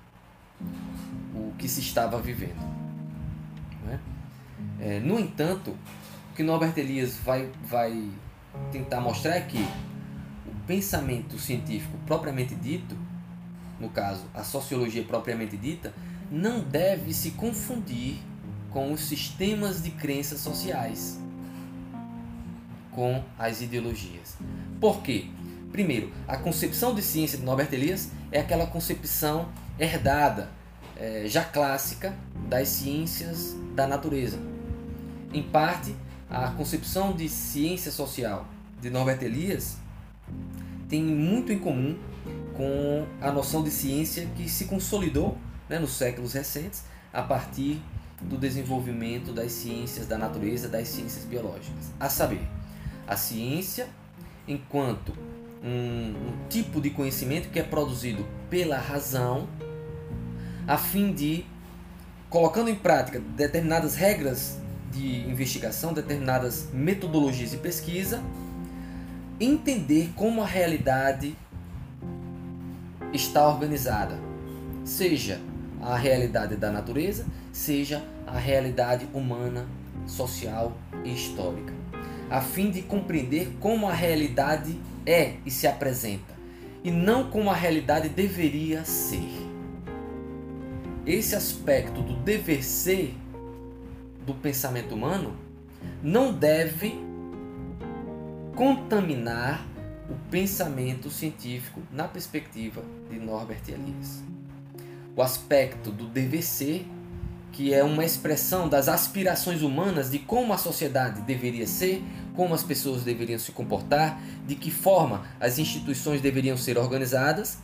[1.36, 2.79] o que se estava vivendo.
[4.82, 5.76] É, no entanto,
[6.32, 8.10] o que Norbert Elias vai, vai
[8.72, 9.62] tentar mostrar é que
[10.48, 12.96] o pensamento científico propriamente dito,
[13.80, 15.94] no caso a sociologia propriamente dita,
[16.32, 18.20] não deve se confundir
[18.70, 21.20] com os sistemas de crenças sociais,
[22.92, 24.38] com as ideologias.
[24.80, 25.28] Por quê?
[25.72, 29.50] Primeiro, a concepção de ciência de Norbert Elias é aquela concepção
[29.80, 30.50] herdada,
[30.96, 32.16] é, já clássica,
[32.48, 34.40] das ciências da natureza.
[35.32, 35.96] Em parte,
[36.30, 38.48] a concepção de ciência social
[38.82, 39.78] de Norbert Elias
[40.88, 41.98] tem muito em comum
[42.56, 45.38] com a noção de ciência que se consolidou
[45.70, 46.84] né, nos séculos recentes
[47.14, 47.82] a partir
[48.22, 51.92] do desenvolvimento das ciências da natureza, das ciências biológicas.
[52.00, 52.42] A saber,
[53.08, 53.88] a ciência
[54.48, 55.14] enquanto
[55.64, 59.48] um, um tipo de conhecimento que é produzido pela razão
[60.68, 61.46] a fim de
[62.30, 64.59] colocando em prática determinadas regras
[64.92, 68.22] de investigação, determinadas metodologias de pesquisa,
[69.40, 71.36] entender como a realidade
[73.14, 74.20] está organizada,
[74.84, 75.40] seja
[75.82, 79.66] a realidade da natureza, seja a realidade humana,
[80.06, 81.74] social e histórica,
[82.30, 86.34] a fim de compreender como a realidade é e se apresenta,
[86.84, 89.48] e não como a realidade deveria ser.
[91.06, 93.16] Esse aspecto do dever ser
[94.30, 95.36] do pensamento humano
[96.04, 96.94] não deve
[98.56, 99.66] contaminar
[100.08, 104.22] o pensamento científico na perspectiva de Norbert Elias.
[105.16, 106.86] O aspecto do dever ser,
[107.52, 112.04] que é uma expressão das aspirações humanas de como a sociedade deveria ser,
[112.36, 117.58] como as pessoas deveriam se comportar, de que forma as instituições deveriam ser organizadas,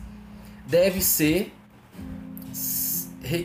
[0.66, 1.52] deve ser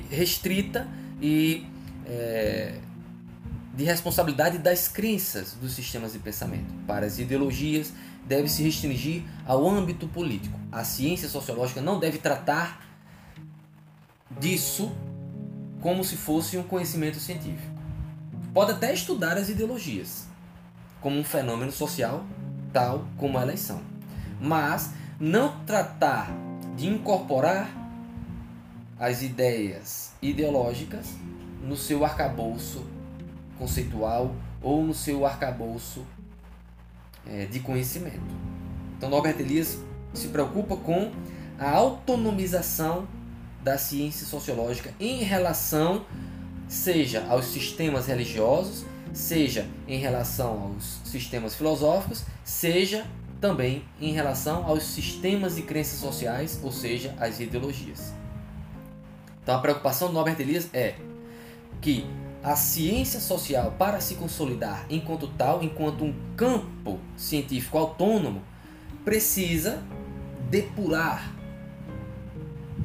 [0.09, 0.87] restrita
[1.21, 1.65] e
[2.05, 2.79] é,
[3.73, 6.73] de responsabilidade das crenças dos sistemas de pensamento.
[6.85, 7.93] Para as ideologias,
[8.25, 10.59] deve se restringir ao âmbito político.
[10.71, 12.85] A ciência sociológica não deve tratar
[14.39, 14.91] disso
[15.79, 17.71] como se fosse um conhecimento científico.
[18.53, 20.27] Pode até estudar as ideologias
[20.99, 22.25] como um fenômeno social,
[22.71, 23.81] tal como elas são,
[24.39, 26.29] mas não tratar
[26.75, 27.69] de incorporar
[28.99, 31.07] as ideias ideológicas
[31.63, 32.85] no seu arcabouço
[33.61, 36.03] conceitual ou no seu arcabouço
[37.27, 38.19] é, de conhecimento.
[38.97, 39.77] Então, Norbert Elias
[40.15, 41.11] se preocupa com
[41.59, 43.07] a autonomização
[43.63, 46.03] da ciência sociológica em relação,
[46.67, 48.83] seja aos sistemas religiosos,
[49.13, 53.05] seja em relação aos sistemas filosóficos, seja
[53.39, 58.11] também em relação aos sistemas de crenças sociais, ou seja, as ideologias.
[59.43, 60.95] Então a preocupação do Norbert Elias é
[61.79, 62.07] que
[62.43, 68.41] a ciência social, para se consolidar enquanto tal, enquanto um campo científico autônomo,
[69.05, 69.81] precisa
[70.49, 71.33] depurar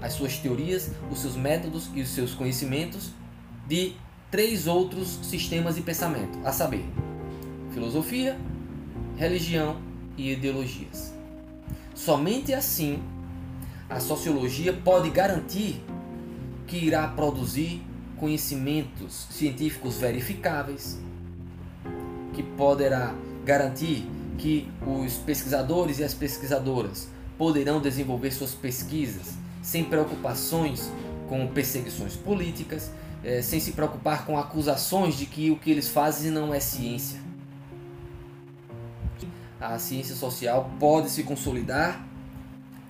[0.01, 3.11] as suas teorias, os seus métodos e os seus conhecimentos
[3.66, 3.95] de
[4.31, 6.85] três outros sistemas de pensamento, a saber,
[7.73, 8.39] filosofia,
[9.16, 9.81] religião
[10.16, 11.15] e ideologias.
[11.95, 13.03] Somente assim
[13.89, 15.83] a sociologia pode garantir
[16.66, 17.83] que irá produzir
[18.19, 20.99] conhecimentos científicos verificáveis,
[22.33, 23.15] que poderá
[23.45, 24.07] garantir
[24.39, 30.91] que os pesquisadores e as pesquisadoras poderão desenvolver suas pesquisas sem preocupações
[31.29, 32.91] com perseguições políticas,
[33.25, 37.19] eh, sem se preocupar com acusações de que o que eles fazem não é ciência.
[39.61, 42.07] A ciência social pode se consolidar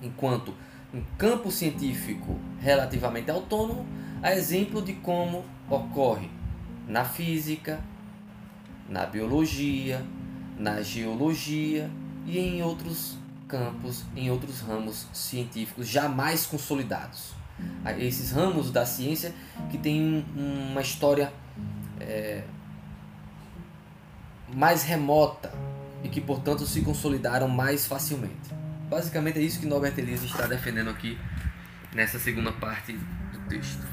[0.01, 0.53] enquanto
[0.93, 3.85] um campo científico relativamente autônomo,
[4.21, 6.29] a exemplo de como ocorre
[6.87, 7.79] na física,
[8.89, 10.03] na biologia,
[10.57, 11.89] na geologia
[12.25, 13.17] e em outros
[13.47, 17.33] campos, em outros ramos científicos jamais consolidados.
[17.97, 19.33] Esses ramos da ciência
[19.69, 21.33] que têm uma história
[21.99, 22.43] é,
[24.53, 25.51] mais remota
[26.03, 28.53] e que, portanto, se consolidaram mais facilmente.
[28.89, 31.17] Basicamente é isso que Norbert Elias está defendendo aqui
[31.93, 33.85] nessa segunda parte do texto.